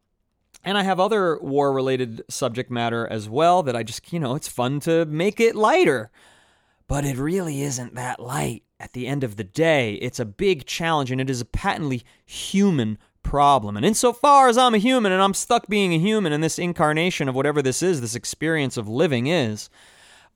And 0.63 0.77
I 0.77 0.84
have 0.84 0.99
other 0.99 1.39
war 1.39 1.71
related 1.71 2.23
subject 2.29 2.69
matter 2.69 3.08
as 3.08 3.29
well 3.29 3.63
that 3.63 3.75
I 3.75 3.84
just, 3.84 4.12
you 4.12 4.19
know, 4.19 4.36
it's 4.36 4.47
fun 4.47 4.79
to 4.82 5.05
make 5.05 5.39
it 5.39 5.55
lighter. 5.55 6.12
But 6.88 7.05
it 7.05 7.17
really 7.17 7.62
isn't 7.62 7.95
that 7.95 8.19
light 8.19 8.63
at 8.79 8.93
the 8.93 9.07
end 9.07 9.23
of 9.23 9.35
the 9.35 9.43
day. 9.43 9.95
It's 9.95 10.19
a 10.19 10.25
big 10.25 10.65
challenge 10.65 11.11
and 11.11 11.19
it 11.19 11.29
is 11.29 11.41
a 11.41 11.45
patently 11.45 12.03
human 12.25 12.97
problem. 13.23 13.75
And 13.75 13.85
insofar 13.85 14.47
as 14.47 14.57
I'm 14.57 14.73
a 14.73 14.79
human 14.79 15.11
and 15.11 15.21
I'm 15.21 15.33
stuck 15.33 15.67
being 15.67 15.93
a 15.93 15.99
human 15.99 16.33
in 16.33 16.41
this 16.41 16.57
incarnation 16.57 17.27
of 17.27 17.35
whatever 17.35 17.61
this 17.61 17.83
is, 17.83 18.01
this 18.01 18.15
experience 18.15 18.77
of 18.77 18.87
living 18.87 19.27
is, 19.27 19.69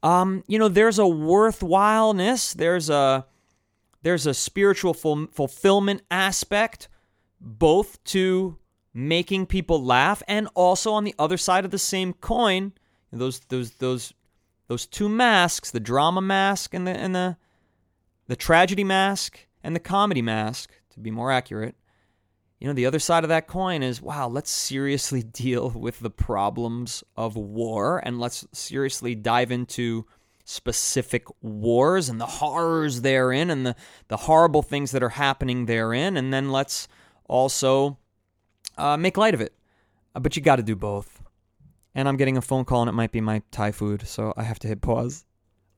um, 0.04 0.44
you 0.48 0.60
know, 0.60 0.68
there's 0.68 1.00
a 1.00 1.04
worthwhileness, 1.04 2.54
there's 2.54 2.90
a 2.90 3.26
there's 4.02 4.28
a 4.28 4.34
spiritual 4.34 4.94
ful- 4.94 5.28
fulfillment 5.28 6.02
aspect, 6.12 6.90
both 7.40 8.04
to 8.04 8.58
making 8.94 9.46
people 9.46 9.82
laugh 9.82 10.22
and 10.28 10.50
also 10.54 10.92
on 10.92 11.06
the 11.06 11.16
other 11.18 11.38
side 11.38 11.64
of 11.64 11.72
the 11.72 11.80
same 11.80 12.14
coin, 12.14 12.74
those 13.12 13.40
those 13.48 13.72
those 13.76 14.14
those 14.68 14.86
two 14.86 15.08
masks, 15.08 15.72
the 15.72 15.80
drama 15.80 16.22
mask 16.22 16.74
and 16.74 16.86
the 16.86 16.92
and 16.92 17.16
the 17.16 17.38
the 18.28 18.36
tragedy 18.36 18.84
mask 18.84 19.40
and 19.64 19.76
the 19.76 19.80
comedy 19.80 20.22
mask, 20.22 20.72
to 20.92 21.00
be 21.00 21.12
more 21.12 21.32
accurate. 21.32 21.76
You 22.60 22.68
know, 22.68 22.74
the 22.74 22.86
other 22.86 23.00
side 23.00 23.24
of 23.24 23.30
that 23.30 23.48
coin 23.48 23.84
is 23.84 24.02
wow, 24.02 24.28
let's 24.28 24.50
seriously 24.50 25.24
deal 25.24 25.70
with 25.70 26.00
the 26.00 26.10
problems 26.10 27.04
of 27.18 27.36
war 27.36 28.00
and 28.04 28.20
let's 28.20 28.46
seriously 28.52 29.16
dive 29.16 29.52
into 29.52 30.06
specific 30.46 31.26
wars 31.42 32.10
and 32.10 32.20
the 32.20 32.26
horrors 32.26 33.02
therein 33.02 33.50
and 33.50 33.66
the, 33.66 33.76
the 34.10 34.18
horrible 34.18 34.62
things 34.62 34.92
that 34.92 35.04
are 35.04 35.10
happening 35.10 35.66
therein. 35.66 36.18
And 36.18 36.34
then 36.34 36.52
let's 36.52 36.88
also 37.28 37.98
uh, 38.78 38.98
make 38.98 39.18
light 39.18 39.34
of 39.34 39.42
it. 39.42 39.54
Uh, 40.16 40.20
but 40.20 40.36
you 40.36 40.42
got 40.42 40.58
to 40.58 40.64
do 40.64 40.76
both. 40.76 41.22
And 41.96 42.08
I'm 42.08 42.18
getting 42.18 42.38
a 42.38 42.42
phone 42.42 42.66
call 42.66 42.82
and 42.82 42.90
it 42.90 42.94
might 42.94 43.12
be 43.12 43.22
my 43.22 43.42
Thai 43.52 43.72
food, 43.72 44.08
so 44.08 44.34
I 44.36 44.44
have 44.44 44.60
to 44.60 44.68
hit 44.68 44.82
pause. 44.82 45.26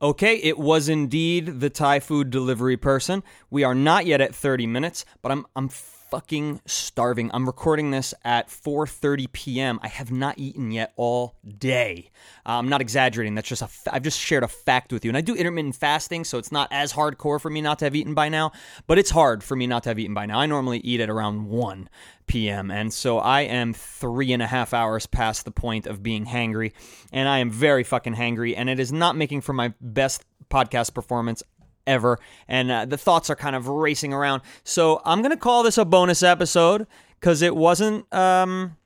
Okay, 0.00 0.36
it 0.36 0.58
was 0.58 0.90
indeed 0.90 1.60
the 1.60 1.70
Thai 1.70 2.00
food 2.00 2.28
delivery 2.30 2.76
person. 2.76 3.22
We 3.48 3.64
are 3.64 3.74
not 3.74 4.04
yet 4.04 4.20
at 4.20 4.34
30 4.34 4.66
minutes, 4.66 5.06
but 5.22 5.32
I'm 5.32 5.46
I'm 5.56 5.70
fucking 6.10 6.60
starving. 6.66 7.30
I'm 7.32 7.46
recording 7.46 7.90
this 7.90 8.14
at 8.24 8.48
4:30 8.48 9.32
p.m. 9.32 9.80
I 9.82 9.88
have 9.88 10.10
not 10.10 10.38
eaten 10.38 10.70
yet 10.70 10.92
all 10.96 11.36
day. 11.58 12.10
Uh, 12.44 12.58
I'm 12.58 12.68
not 12.68 12.80
exaggerating. 12.80 13.34
That's 13.34 13.48
just 13.48 13.62
a. 13.62 13.66
Fa- 13.66 13.94
I've 13.94 14.02
just 14.02 14.18
shared 14.18 14.42
a 14.42 14.48
fact 14.48 14.92
with 14.92 15.04
you, 15.04 15.10
and 15.10 15.16
I 15.16 15.20
do 15.20 15.34
intermittent 15.34 15.76
fasting, 15.76 16.24
so 16.24 16.38
it's 16.38 16.52
not 16.52 16.68
as 16.70 16.92
hardcore 16.92 17.40
for 17.40 17.50
me 17.50 17.60
not 17.60 17.78
to 17.80 17.86
have 17.86 17.94
eaten 17.94 18.14
by 18.14 18.28
now. 18.28 18.52
But 18.86 18.98
it's 18.98 19.10
hard 19.10 19.42
for 19.42 19.56
me 19.56 19.66
not 19.66 19.82
to 19.84 19.90
have 19.90 19.98
eaten 19.98 20.14
by 20.14 20.26
now. 20.26 20.38
I 20.38 20.46
normally 20.46 20.78
eat 20.78 21.00
at 21.00 21.10
around 21.10 21.46
1 21.46 21.88
p.m. 22.26 22.70
And 22.70 22.92
so 22.92 23.18
I 23.18 23.42
am 23.42 23.72
three 23.72 24.32
and 24.32 24.42
a 24.42 24.46
half 24.46 24.74
hours 24.74 25.06
past 25.06 25.44
the 25.44 25.50
point 25.50 25.86
of 25.86 26.02
being 26.02 26.26
hangry, 26.26 26.72
and 27.12 27.28
I 27.28 27.38
am 27.38 27.50
very 27.50 27.84
fucking 27.84 28.14
hangry, 28.14 28.54
and 28.56 28.68
it 28.68 28.80
is 28.80 28.92
not 28.92 29.16
making 29.16 29.40
for 29.42 29.52
my 29.52 29.74
best 29.80 30.24
podcast 30.50 30.94
performance 30.94 31.42
ever. 31.86 32.18
And 32.48 32.70
uh, 32.70 32.84
the 32.84 32.98
thoughts 32.98 33.30
are 33.30 33.36
kind 33.36 33.56
of 33.56 33.68
racing 33.68 34.12
around. 34.12 34.42
So 34.64 35.00
I'm 35.04 35.22
gonna 35.22 35.36
call 35.36 35.62
this 35.62 35.78
a 35.78 35.84
bonus 35.84 36.22
episode 36.22 36.86
because 37.20 37.42
it 37.42 37.56
wasn't 37.56 38.12
um, 38.12 38.76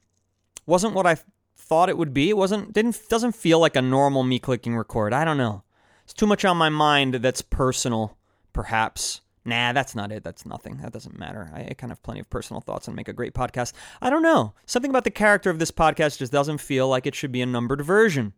wasn't 0.66 0.94
what 0.94 1.06
I 1.06 1.16
thought 1.56 1.88
it 1.88 1.98
would 1.98 2.12
be. 2.12 2.30
It 2.30 2.36
wasn't 2.36 2.72
didn't 2.72 3.00
doesn't 3.08 3.32
feel 3.36 3.58
like 3.58 3.76
a 3.76 3.82
normal 3.82 4.22
me 4.22 4.38
clicking 4.38 4.76
record. 4.76 5.12
I 5.12 5.24
don't 5.24 5.38
know. 5.38 5.62
It's 6.04 6.12
too 6.12 6.26
much 6.26 6.44
on 6.44 6.56
my 6.56 6.68
mind 6.68 7.14
that's 7.14 7.42
personal, 7.42 8.16
perhaps. 8.52 9.20
Nah, 9.44 9.72
that's 9.72 9.94
not 9.94 10.12
it. 10.12 10.22
That's 10.22 10.44
nothing. 10.44 10.78
That 10.78 10.92
doesn't 10.92 11.18
matter. 11.18 11.50
I, 11.54 11.60
I 11.70 11.74
kind 11.74 11.90
of 11.90 11.98
have 11.98 12.02
plenty 12.02 12.20
of 12.20 12.28
personal 12.28 12.60
thoughts 12.60 12.86
and 12.88 12.96
make 12.96 13.08
a 13.08 13.12
great 13.12 13.32
podcast. 13.32 13.72
I 14.02 14.10
don't 14.10 14.22
know. 14.22 14.52
Something 14.66 14.90
about 14.90 15.04
the 15.04 15.10
character 15.10 15.48
of 15.48 15.58
this 15.58 15.70
podcast 15.70 16.18
just 16.18 16.32
doesn't 16.32 16.58
feel 16.58 16.88
like 16.88 17.06
it 17.06 17.14
should 17.14 17.32
be 17.32 17.40
a 17.40 17.46
numbered 17.46 17.80
version. 17.80 18.34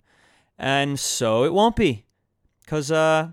And 0.58 1.00
so 1.00 1.44
it 1.44 1.52
won't 1.52 1.74
be. 1.74 2.04
Because 2.60 2.92
uh, 2.92 3.30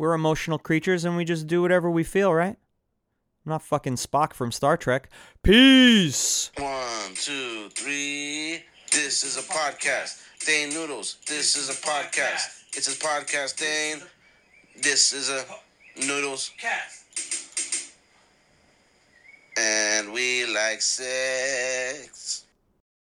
we're 0.00 0.14
emotional 0.14 0.58
creatures 0.58 1.04
and 1.04 1.14
we 1.14 1.26
just 1.26 1.46
do 1.46 1.60
whatever 1.60 1.90
we 1.90 2.02
feel, 2.02 2.32
right? 2.32 2.56
I'm 3.44 3.50
not 3.50 3.60
fucking 3.60 3.96
Spock 3.96 4.32
from 4.32 4.50
Star 4.50 4.78
Trek. 4.78 5.10
Peace. 5.42 6.50
One, 6.56 7.14
two, 7.14 7.68
three. 7.74 8.62
This 8.90 9.22
is 9.22 9.36
a 9.36 9.42
podcast. 9.42 10.22
Dane 10.46 10.70
Noodles. 10.70 11.18
This 11.26 11.54
is 11.54 11.68
a 11.68 11.74
podcast. 11.74 12.64
It's 12.74 12.88
a 12.88 12.98
podcast, 12.98 13.58
Dane. 13.58 14.02
This 14.80 15.12
is 15.12 15.28
a 15.28 15.44
Noodles. 16.06 16.50
And 19.58 20.14
we 20.14 20.46
like 20.46 20.80
sex. 20.80 22.44